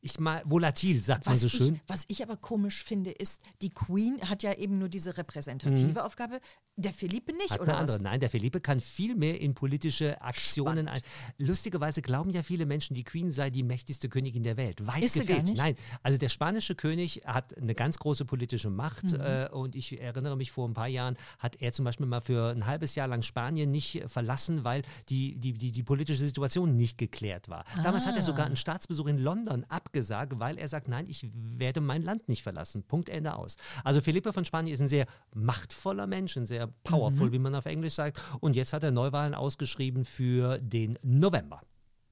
ich 0.00 0.18
mal, 0.18 0.42
volatil, 0.44 1.00
sagt 1.00 1.26
man 1.26 1.34
Was, 1.34 1.42
so 1.42 1.48
schön. 1.48 1.74
ich, 1.76 1.80
was 1.86 2.04
ich 2.08 2.22
aber 2.22 2.36
komisch 2.36 2.82
finde, 2.82 3.10
ist, 3.10 3.42
die 3.62 3.70
Queen 3.70 4.20
hat 4.28 4.42
ja 4.42 4.52
eben 4.54 4.78
nur 4.78 4.88
diese 4.88 5.16
repräsentative 5.16 5.78
Mhm. 5.88 5.96
Aufgabe. 5.98 6.40
Der 6.76 6.92
Felipe 6.92 7.32
nicht, 7.32 7.50
Hat 7.52 7.60
oder 7.60 7.72
eine 7.72 7.80
andere. 7.80 7.96
was? 7.96 8.02
Nein, 8.02 8.20
der 8.20 8.30
Felipe 8.30 8.60
kann 8.60 8.78
viel 8.80 9.14
mehr 9.16 9.40
in 9.40 9.54
politische 9.54 10.20
Aktionen 10.22 10.88
ein. 10.88 11.00
Lustigerweise 11.38 12.02
glauben 12.02 12.30
ja 12.30 12.42
viele 12.42 12.66
Menschen, 12.66 12.94
die 12.94 13.04
Queen 13.04 13.30
sei 13.30 13.50
die 13.50 13.62
mächtigste 13.62 14.08
Königin 14.08 14.42
der 14.42 14.56
Welt. 14.56 14.86
Weit 14.86 15.02
Ist 15.02 15.14
sie 15.14 15.20
gar 15.20 15.26
gefehlt. 15.28 15.44
nicht? 15.46 15.56
Nein, 15.58 15.74
also 16.02 16.18
der 16.18 16.28
spanische 16.28 16.74
König 16.74 17.22
hat 17.24 17.60
eine 17.68 17.74
ganz 17.74 17.98
große 17.98 18.24
politische 18.24 18.70
Macht 18.70 19.04
Mhm. 19.12 19.20
äh, 19.20 19.48
und 19.52 19.76
ich 19.76 20.00
erinnere 20.00 20.36
mich, 20.36 20.50
vor 20.52 20.66
ein 20.68 20.74
paar 20.74 20.88
Jahren 20.88 21.16
hat 21.38 21.56
er 21.60 21.72
zum 21.72 21.84
Beispiel 21.84 22.06
mal 22.06 22.20
für 22.20 22.50
ein 22.50 22.66
halbes 22.66 22.94
Jahr 22.94 23.06
lang 23.08 23.22
Spanien 23.22 23.70
nicht 23.70 23.96
äh, 24.02 24.08
verlassen, 24.08 24.64
weil 24.64 24.82
die, 25.10 25.36
die, 25.36 25.52
die, 25.52 25.70
die 25.70 25.82
politische 25.82 26.24
Situation 26.24 26.74
nicht 26.74 26.98
geklärt 26.98 27.48
war. 27.48 27.64
Damals 27.84 28.06
hat 28.06 28.16
er 28.16 28.22
sogar 28.22 28.44
Ah. 28.44 28.46
einen 28.46 28.56
Staatsbesuch 28.56 29.06
in 29.06 29.18
London 29.18 29.64
abgesagt, 29.68 30.38
weil 30.38 30.58
er 30.58 30.68
sagt, 30.68 30.88
nein, 30.88 31.06
ich 31.08 31.28
werde 31.34 31.80
mein 31.80 32.02
Land 32.02 32.28
nicht 32.28 32.42
verlassen. 32.42 32.82
Punkt, 32.84 33.08
Ende 33.08 33.36
aus. 33.36 33.56
Also 33.84 34.00
Felipe 34.00 34.32
von 34.32 34.44
Spanien 34.44 34.72
ist 34.72 34.80
ein 34.80 34.88
sehr 34.88 35.06
machtvoller 35.34 36.06
Mensch, 36.06 36.36
ein 36.36 36.46
sehr 36.46 36.68
powerful, 36.84 37.32
wie 37.32 37.38
man 37.38 37.54
auf 37.54 37.66
Englisch 37.66 37.94
sagt. 37.94 38.20
Und 38.40 38.56
jetzt 38.56 38.72
hat 38.72 38.82
er 38.82 38.90
Neuwahlen 38.90 39.34
ausgeschrieben 39.34 40.04
für 40.04 40.58
den 40.58 40.98
November. 41.02 41.60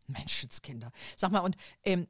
Menschenskinder. 0.09 0.93
Sag 1.17 1.33
mal, 1.33 1.41
und 1.41 1.57
ähm, 1.85 2.07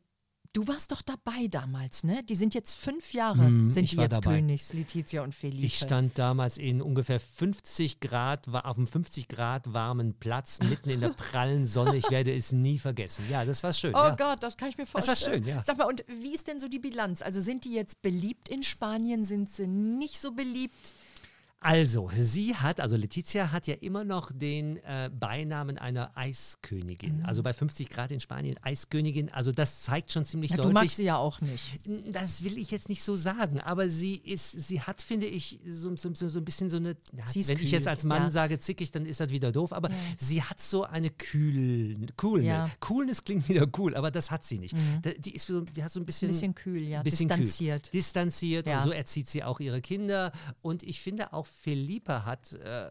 du 0.57 0.67
warst 0.69 0.91
doch 0.93 1.03
dabei 1.03 1.49
damals, 1.49 2.03
ne? 2.03 2.23
Die 2.23 2.35
sind 2.35 2.55
jetzt 2.55 2.77
fünf 2.79 3.13
Jahre, 3.13 3.45
Hm, 3.45 3.69
sind 3.69 3.85
ich 3.85 3.91
die 3.91 3.97
jetzt 3.99 4.13
dabei. 4.13 4.37
Königs, 4.37 4.73
Letizia 4.73 5.23
und 5.23 5.35
Felipe. 5.35 5.67
Ich 5.67 5.77
stand 5.79 6.19
damals 6.19 6.57
in 6.57 6.81
ungefähr 6.81 7.21
50 7.21 8.01
Grad, 8.01 8.51
war 8.51 8.65
auf 8.67 8.77
einem 8.79 8.87
50 8.87 9.29
Grad 9.29 9.73
warmen 9.73 10.15
Platz, 10.15 10.59
mitten 10.61 10.89
in 10.91 11.01
der 11.01 11.09
prallen 11.17 11.67
Sonne. 11.67 11.97
Ich 11.97 12.11
werde 12.11 12.35
es 12.35 12.53
nie 12.53 12.79
vergessen. 12.79 13.25
Ja, 13.31 13.45
das 13.45 13.63
war 13.63 13.73
schön. 13.73 13.95
Oh 13.95 13.99
ja. 13.99 14.15
Gott, 14.15 14.43
das 14.43 14.57
kann 14.57 14.71
ich 14.71 14.79
mir 14.79 14.85
Das 14.85 14.95
war 14.95 15.03
vorstellen. 15.03 15.45
schön, 15.45 15.55
ja. 15.55 15.63
Sag 15.63 15.77
mal, 15.77 15.85
und 15.87 16.05
wie 16.09 16.35
ist 16.35 16.49
denn 16.49 16.59
so 16.59 16.69
die 16.69 16.79
Bilanz? 16.79 17.21
Also 17.23 17.41
sind 17.41 17.65
die 17.65 17.75
jetzt 17.75 18.01
beliebt 18.01 18.49
in 18.49 18.63
Spanien? 18.63 19.25
Sind 19.27 19.51
sie 19.51 19.67
nicht 19.67 20.19
so 20.19 20.33
beliebt? 20.33 20.75
Also, 21.61 22.11
sie 22.15 22.55
hat, 22.55 22.81
also 22.81 22.97
Letizia 22.97 23.51
hat 23.51 23.67
ja 23.67 23.75
immer 23.75 24.05
noch 24.05 24.31
den 24.33 24.77
äh, 24.85 25.11
Beinamen 25.13 25.79
einer 25.79 26.17
Eiskönigin. 26.17 27.19
Mhm. 27.21 27.25
Also 27.27 27.43
bei 27.43 27.53
50 27.53 27.89
Grad 27.89 28.13
in 28.13 28.21
Spanien 28.21 28.57
Eiskönigin. 28.63 29.31
Also 29.31 29.53
das 29.53 29.81
zeigt 29.83 30.13
schon 30.13 30.25
ziemlich 30.27 30.51
Ja, 30.53 30.59
du 30.59 30.63
deutlich. 30.65 30.75
magst 30.75 30.97
sie 30.97 31.05
ja 31.05 31.17
auch 31.17 31.41
nicht. 31.41 31.81
Das 32.13 32.45
will 32.45 32.59
ich 32.59 32.71
jetzt 32.71 32.89
nicht 32.89 33.03
so 33.03 33.17
sagen, 33.17 33.61
aber 33.61 33.89
sie 33.89 34.17
ist, 34.17 34.53
sie 34.53 34.83
hat, 34.83 35.03
finde 35.03 35.27
ich, 35.27 35.59
so, 35.67 35.97
so, 35.97 36.13
so, 36.15 36.39
ein 36.39 36.45
bisschen 36.45 36.71
so 36.71 36.77
eine, 36.77 36.97
ja, 37.17 37.25
ist 37.25 37.49
wenn 37.49 37.57
ich 37.57 37.65
kühl, 37.65 37.73
jetzt 37.73 37.89
als 37.89 38.05
Mann 38.05 38.25
ja. 38.25 38.31
sage 38.31 38.59
zickig, 38.59 38.91
dann 38.91 39.07
ist 39.07 39.19
das 39.21 39.31
wieder 39.31 39.51
doof, 39.51 39.73
aber 39.73 39.89
sie 40.19 40.43
hat 40.43 40.61
so 40.61 40.85
eine 40.85 41.11
kühl, 41.11 42.07
Coolness. 42.17 42.47
Ja. 42.47 42.67
Mhm. 42.67 42.71
Coolness 42.81 43.25
klingt 43.25 43.49
wieder 43.49 43.67
cool, 43.79 43.97
aber 43.97 44.11
das 44.11 44.31
hat 44.31 44.45
sie 44.45 44.59
nicht. 44.59 44.77
Da, 45.03 45.11
die 45.19 45.35
ist 45.35 45.47
so, 45.47 45.63
die 45.63 45.83
hat 45.83 45.91
so 45.91 46.01
ein 46.01 46.07
bisschen, 46.07 46.29
Ein 46.29 46.33
bisschen 46.33 46.55
kühl, 46.55 46.83
ja. 46.83 47.03
bisschen 47.03 47.29
Distanziert. 47.29 47.83
Kühl. 47.85 47.91
Distanziert 47.93 48.67
Ja. 48.67 48.77
und 48.79 48.85
so 48.85 48.91
erzieht 48.91 49.29
sie 49.29 49.43
auch 49.43 49.59
ihre 49.59 49.81
Kinder 49.81 50.33
und 50.63 50.83
ich 50.83 51.01
finde 51.01 51.33
auch 51.33 51.46
Felipe 51.47 52.25
hat 52.27 52.53
äh, 52.53 52.89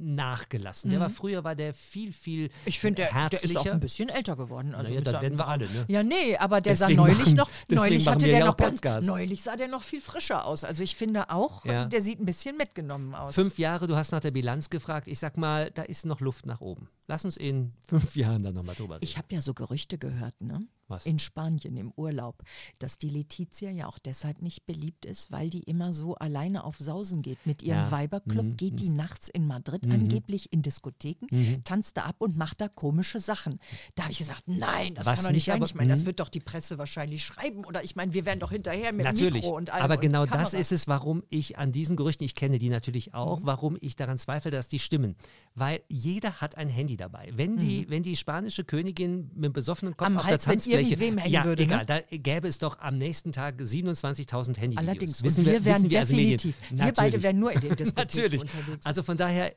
nachgelassen. 0.00 0.90
Der 0.90 1.00
war 1.00 1.10
früher 1.10 1.44
war 1.44 1.54
der 1.54 1.74
viel, 1.74 2.12
viel 2.12 2.42
Mhm. 2.44 2.48
Ich 2.64 2.80
finde, 2.80 3.02
der, 3.02 3.06
der 3.12 3.14
herzlicher. 3.22 3.44
ist 3.50 3.56
auch 3.56 3.66
ein 3.66 3.80
bisschen 3.80 4.08
älter 4.08 4.36
geworden. 4.36 4.74
Also 4.74 4.88
Naja, 4.90 5.00
das 5.02 5.20
werden 5.20 5.38
wir 5.38 5.46
alle, 5.46 5.66
ne? 5.68 5.84
Ja, 5.88 6.02
nee, 6.02 6.36
aber 6.36 6.60
der 6.60 6.72
Deswegen 6.74 6.96
sah 6.96 7.02
neulich 7.02 7.18
machen- 7.18 7.34
noch, 7.36 7.50
neulich 7.70 8.08
hatte 8.08 8.24
der 8.26 8.38
ja 8.38 8.46
noch 8.46 8.52
auch 8.54 8.80
ganz, 8.80 9.06
neulich 9.06 9.42
sah 9.42 9.56
der 9.56 9.68
noch 9.68 9.82
viel 9.82 10.00
frischer 10.00 10.44
aus. 10.46 10.64
Also 10.64 10.82
ich 10.82 10.96
finde 10.96 11.30
auch, 11.30 11.64
Ja. 11.64 11.84
der 11.86 12.02
sieht 12.02 12.20
ein 12.20 12.26
bisschen 12.26 12.56
mitgenommen 12.56 13.14
aus. 13.14 13.34
Fünf 13.34 13.58
Jahre, 13.58 13.86
du 13.86 13.96
hast 13.96 14.12
nach 14.12 14.20
der 14.20 14.30
Bilanz 14.30 14.70
gefragt. 14.70 15.08
Ich 15.08 15.18
sag 15.18 15.36
mal, 15.36 15.70
da 15.70 15.82
ist 15.82 16.04
noch 16.06 16.20
Luft 16.20 16.46
nach 16.46 16.60
oben. 16.60 16.88
Lass 17.12 17.24
uns 17.24 17.36
in 17.36 17.72
fünf 17.86 18.16
Jahren 18.16 18.42
dann 18.42 18.54
nochmal 18.54 18.74
drüber 18.74 18.94
reden. 18.96 19.04
Ich 19.04 19.18
habe 19.18 19.28
ja 19.34 19.40
so 19.40 19.54
Gerüchte 19.54 19.98
gehört, 19.98 20.40
ne? 20.40 20.66
Was? 20.88 21.06
In 21.06 21.18
Spanien 21.18 21.76
im 21.76 21.92
Urlaub, 21.96 22.42
dass 22.78 22.98
die 22.98 23.08
Letizia 23.08 23.70
ja 23.70 23.86
auch 23.86 23.98
deshalb 23.98 24.42
nicht 24.42 24.66
beliebt 24.66 25.06
ist, 25.06 25.30
weil 25.30 25.48
die 25.48 25.62
immer 25.62 25.94
so 25.94 26.16
alleine 26.16 26.64
auf 26.64 26.76
Sausen 26.78 27.22
geht. 27.22 27.46
Mit 27.46 27.62
ihrem 27.62 27.78
Ja. 27.84 27.90
Weiberclub 27.90 28.44
Mhm. 28.44 28.56
geht 28.56 28.80
die 28.80 28.90
nachts 28.90 29.28
in 29.28 29.46
Madrid 29.46 29.84
angeblich 29.90 30.52
in 30.52 30.60
Diskotheken, 30.60 31.26
Mhm. 31.30 31.64
tanzt 31.64 31.96
da 31.96 32.02
ab 32.02 32.16
und 32.18 32.36
macht 32.36 32.60
da 32.60 32.68
komische 32.68 33.20
Sachen. 33.20 33.58
Da 33.94 34.02
habe 34.04 34.12
ich 34.12 34.18
gesagt, 34.18 34.42
nein, 34.48 34.94
das 34.94 35.06
Was 35.06 35.16
kann 35.16 35.24
doch 35.26 35.30
nicht 35.30 35.46
nicht, 35.46 35.46
sein. 35.46 35.62
ich 35.62 35.74
meine, 35.74 35.90
das 35.92 36.02
mhm. 36.02 36.06
wird 36.06 36.20
doch 36.20 36.28
die 36.28 36.40
Presse 36.40 36.76
wahrscheinlich 36.78 37.24
schreiben. 37.24 37.64
Oder 37.64 37.82
ich 37.84 37.96
meine, 37.96 38.12
wir 38.12 38.26
werden 38.26 38.40
doch 38.40 38.50
hinterher 38.50 38.92
mit 38.92 39.04
Natürlich, 39.04 39.44
Mikro 39.44 39.56
und 39.56 39.70
allem. 39.70 39.84
aber 39.84 39.96
genau 39.96 40.26
das 40.26 40.52
ist 40.52 40.72
es, 40.72 40.88
warum 40.88 41.22
ich 41.30 41.56
an 41.58 41.72
diesen 41.72 41.96
Gerüchten, 41.96 42.24
ich 42.24 42.34
kenne 42.34 42.58
die 42.58 42.68
natürlich 42.68 43.14
auch, 43.14 43.40
Mhm. 43.40 43.46
warum 43.46 43.76
ich 43.80 43.96
daran 43.96 44.18
zweifle, 44.18 44.50
dass 44.50 44.68
die 44.68 44.78
stimmen. 44.80 45.16
Weil 45.54 45.80
jeder 45.88 46.40
hat 46.40 46.58
ein 46.58 46.68
Handy 46.68 46.96
dabei. 47.02 47.32
Wenn 47.34 47.56
die, 47.56 47.86
wenn 47.88 48.02
die 48.02 48.16
spanische 48.16 48.64
Königin 48.64 49.30
mit 49.34 49.44
einem 49.46 49.52
besoffenen 49.52 49.96
Kopf 49.96 50.08
Mhm. 50.08 50.16
Am 50.16 50.18
auf 50.18 50.24
der 50.26 50.32
Hals, 50.32 50.46
wenn 50.46 50.52
Tanzfläche, 50.54 51.28
ja, 51.28 51.44
würde, 51.44 51.66
ne? 51.66 51.68
egal, 51.74 51.86
da 51.86 52.00
gäbe 52.10 52.48
es 52.48 52.58
doch 52.58 52.78
am 52.78 52.98
nächsten 52.98 53.32
Tag 53.32 53.60
27.000 53.60 54.58
Handyvideos. 54.58 54.76
Allerdings, 54.88 55.22
wissen 55.22 55.40
und 55.40 55.46
wir, 55.52 55.64
wären 55.64 55.76
wissen 55.82 55.90
wir 55.90 56.00
als 56.00 56.10
Medien. 56.10 56.54
wir 56.70 56.92
beide 56.92 57.22
wären 57.22 57.38
nur 57.38 57.52
in 57.52 57.60
den 57.60 57.76
Diskotheken 57.76 58.00
Natürlich. 58.20 58.42
unterwegs. 58.42 58.86
Also 58.86 59.02
von 59.02 59.16
daher, 59.16 59.52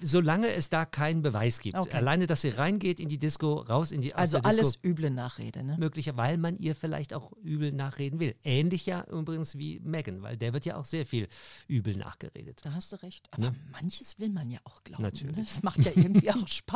solange 0.00 0.48
es 0.48 0.68
da 0.68 0.84
keinen 0.84 1.22
Beweis 1.22 1.60
gibt, 1.60 1.76
Okay. 1.76 1.96
alleine, 1.96 2.26
dass 2.26 2.42
sie 2.42 2.48
reingeht 2.50 3.00
in 3.00 3.08
die 3.08 3.18
Disco, 3.18 3.54
raus 3.54 3.92
in 3.92 4.00
die 4.00 4.14
Also 4.14 4.38
der 4.38 4.50
Disco, 4.50 4.60
alles 4.62 4.78
üble 4.84 5.10
Nachrede, 5.10 5.62
ne? 5.62 5.76
möglicher, 5.78 6.16
weil 6.16 6.38
man 6.38 6.58
ihr 6.58 6.74
vielleicht 6.74 7.12
auch 7.14 7.32
übel 7.42 7.72
nachreden 7.72 8.18
will. 8.20 8.34
Ähnlich 8.44 8.86
ja 8.86 9.04
übrigens 9.10 9.56
wie 9.58 9.80
Megan, 9.84 10.22
weil 10.22 10.36
der 10.36 10.52
wird 10.52 10.64
ja 10.64 10.76
auch 10.76 10.84
sehr 10.84 11.04
viel 11.06 11.28
übel 11.68 11.96
nachgeredet. 11.96 12.60
Da 12.64 12.72
hast 12.72 12.92
du 12.92 12.96
recht. 13.02 13.26
Aber 13.32 13.54
manches 13.72 14.18
will 14.18 14.30
man 14.30 14.50
ja 14.50 14.58
auch 14.64 14.82
glauben. 14.84 15.02
Ne? 15.02 15.10
Natürlich. 15.10 15.48
Das 15.48 15.62
macht 15.62 15.84
ja 15.84 15.92
irgendwie 15.94 16.30
auch 16.30 16.46
Spaß. 16.48 16.75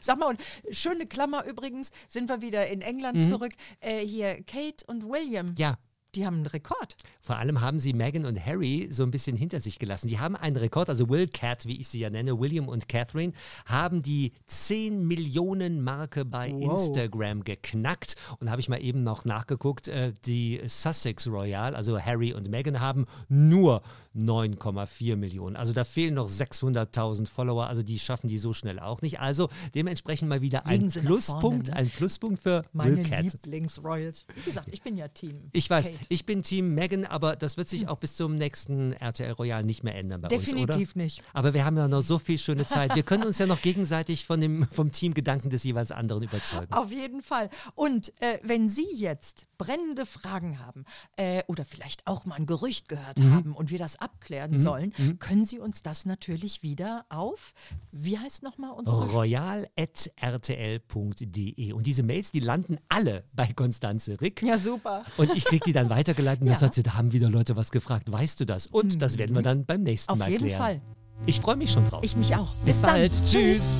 Sag 0.00 0.18
mal, 0.18 0.26
und 0.26 0.40
schöne 0.70 1.06
Klammer 1.06 1.44
übrigens, 1.44 1.90
sind 2.08 2.28
wir 2.28 2.40
wieder 2.40 2.66
in 2.68 2.80
England 2.80 3.24
zurück. 3.24 3.52
Äh, 3.80 3.98
hier 4.00 4.42
Kate 4.44 4.84
und 4.86 5.08
William, 5.08 5.54
Ja, 5.56 5.78
die 6.18 6.26
haben 6.26 6.34
einen 6.38 6.46
Rekord. 6.46 6.96
vor 7.20 7.36
allem 7.36 7.60
haben 7.60 7.78
sie 7.78 7.92
Meghan 7.92 8.24
und 8.24 8.44
Harry 8.44 8.88
so 8.90 9.04
ein 9.04 9.10
bisschen 9.12 9.36
hinter 9.36 9.60
sich 9.60 9.78
gelassen. 9.78 10.08
Die 10.08 10.18
haben 10.18 10.34
einen 10.34 10.56
Rekord, 10.56 10.88
also 10.88 11.08
Will 11.08 11.28
Cat, 11.28 11.66
wie 11.66 11.78
ich 11.80 11.86
sie 11.88 12.00
ja 12.00 12.10
nenne, 12.10 12.38
William 12.40 12.68
und 12.68 12.88
Catherine, 12.88 13.32
haben 13.66 14.02
die 14.02 14.32
10 14.46 15.06
Millionen 15.06 15.82
Marke 15.82 16.24
bei 16.24 16.52
Wow. 16.52 16.72
Instagram 16.72 17.44
geknackt. 17.44 18.16
Und 18.40 18.50
habe 18.50 18.60
ich 18.60 18.68
mal 18.68 18.82
eben 18.82 19.04
noch 19.04 19.24
nachgeguckt, 19.24 19.86
äh, 19.88 20.12
die 20.24 20.60
Sussex 20.66 21.28
Royal, 21.28 21.76
also 21.76 22.00
Harry 22.00 22.32
und 22.34 22.48
Meghan, 22.50 22.80
haben 22.80 23.06
nur 23.28 23.82
9,4 24.16 25.14
Millionen. 25.16 25.54
Also 25.54 25.72
da 25.72 25.84
fehlen 25.84 26.14
noch 26.14 26.28
600.000 26.28 27.26
Follower, 27.28 27.68
also 27.68 27.82
die 27.84 27.98
schaffen 28.00 28.26
die 28.28 28.38
so 28.38 28.52
schnell 28.52 28.80
auch 28.80 29.02
nicht. 29.02 29.20
Also 29.20 29.48
dementsprechend 29.74 30.28
mal 30.28 30.40
wieder 30.42 30.66
ein 30.66 30.90
Pluspunkt, 30.90 31.40
vorne, 31.40 31.58
ne? 31.64 31.76
ein 31.76 31.90
Pluspunkt 31.90 32.40
für 32.42 32.62
Meine 32.72 32.96
Will 32.96 33.04
Cat. 33.04 33.24
Lieblings-Royals. 33.32 34.26
Wie 34.34 34.42
gesagt, 34.42 34.68
ich 34.72 34.82
bin 34.82 34.96
ja 34.96 35.06
Team. 35.08 35.50
Ich 35.52 35.70
weiß, 35.70 35.86
Kate. 35.92 35.98
Ich 36.08 36.24
bin 36.24 36.42
Team 36.42 36.74
Megan, 36.74 37.04
aber 37.04 37.36
das 37.36 37.56
wird 37.56 37.68
sich 37.68 37.88
auch 37.88 37.98
bis 37.98 38.16
zum 38.16 38.36
nächsten 38.36 38.92
RTL 38.92 39.32
Royal 39.32 39.62
nicht 39.62 39.84
mehr 39.84 39.94
ändern 39.94 40.20
bei 40.22 40.28
uns, 40.28 40.44
Definitiv 40.44 40.92
oder? 40.92 41.02
nicht. 41.02 41.22
Aber 41.32 41.54
wir 41.54 41.64
haben 41.64 41.76
ja 41.76 41.88
noch 41.88 42.02
so 42.02 42.18
viel 42.18 42.38
schöne 42.38 42.66
Zeit. 42.66 42.94
Wir 42.94 43.02
können 43.02 43.24
uns 43.24 43.38
ja 43.38 43.46
noch 43.46 43.60
gegenseitig 43.60 44.24
von 44.26 44.40
dem, 44.40 44.66
vom 44.70 44.92
Teamgedanken 44.92 45.50
des 45.50 45.64
jeweils 45.64 45.90
anderen 45.90 46.22
überzeugen. 46.22 46.72
Auf 46.72 46.90
jeden 46.90 47.22
Fall. 47.22 47.50
Und 47.74 48.12
äh, 48.20 48.38
wenn 48.42 48.68
Sie 48.68 48.86
jetzt 48.94 49.47
brennende 49.58 50.06
Fragen 50.06 50.60
haben 50.60 50.84
äh, 51.16 51.42
oder 51.48 51.64
vielleicht 51.64 52.06
auch 52.06 52.24
mal 52.24 52.36
ein 52.36 52.46
Gerücht 52.46 52.88
gehört 52.88 53.18
Mhm. 53.18 53.34
haben 53.34 53.52
und 53.52 53.70
wir 53.70 53.78
das 53.78 53.96
abklären 53.96 54.56
sollen, 54.56 54.92
können 55.18 55.44
Sie 55.44 55.58
uns 55.58 55.82
das 55.82 56.06
natürlich 56.06 56.62
wieder 56.62 57.04
auf, 57.08 57.52
wie 57.92 58.18
heißt 58.18 58.42
nochmal 58.44 58.70
unsere 58.70 59.10
royal.rtl.de. 59.10 61.72
Und 61.72 61.86
diese 61.86 62.02
Mails, 62.02 62.32
die 62.32 62.40
landen 62.40 62.78
alle 62.88 63.24
bei 63.34 63.46
Konstanze 63.52 64.20
Rick. 64.20 64.42
Ja, 64.42 64.58
super. 64.58 65.04
Und 65.16 65.34
ich 65.34 65.44
kriege 65.44 65.64
die 65.66 65.72
dann 65.72 65.90
weitergeleitet 65.90 66.42
und 66.42 66.48
Ja. 66.48 66.54
sagt 66.54 66.74
sie, 66.74 66.82
da 66.82 66.94
haben 66.94 67.12
wieder 67.12 67.28
Leute 67.30 67.56
was 67.56 67.70
gefragt. 67.70 68.10
Weißt 68.10 68.40
du 68.40 68.44
das? 68.44 68.66
Und 68.68 69.00
das 69.02 69.18
werden 69.18 69.34
wir 69.34 69.42
dann 69.42 69.64
beim 69.64 69.82
nächsten 69.82 70.12
Auf 70.12 70.18
Mal 70.18 70.30
jeden 70.30 70.44
klären. 70.46 70.62
Fall. 70.62 70.80
Ich 71.26 71.40
freue 71.40 71.56
mich 71.56 71.70
schon 71.72 71.84
drauf. 71.84 72.00
Ich 72.04 72.16
mich 72.16 72.34
auch. 72.36 72.54
Bis, 72.64 72.80
dann. 72.80 72.90
bald. 72.92 73.12
Tschüss. 73.24 73.76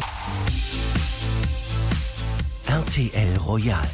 RTL 2.66 3.36
Royal. 3.38 3.88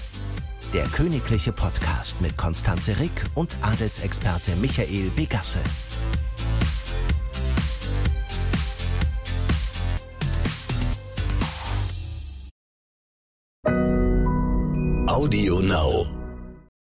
Der 0.74 0.86
königliche 0.86 1.52
Podcast 1.52 2.20
mit 2.20 2.36
Konstanze 2.36 2.98
Rick 2.98 3.12
und 3.36 3.56
Adelsexperte 3.62 4.56
Michael 4.56 5.08
Begasse. 5.14 5.60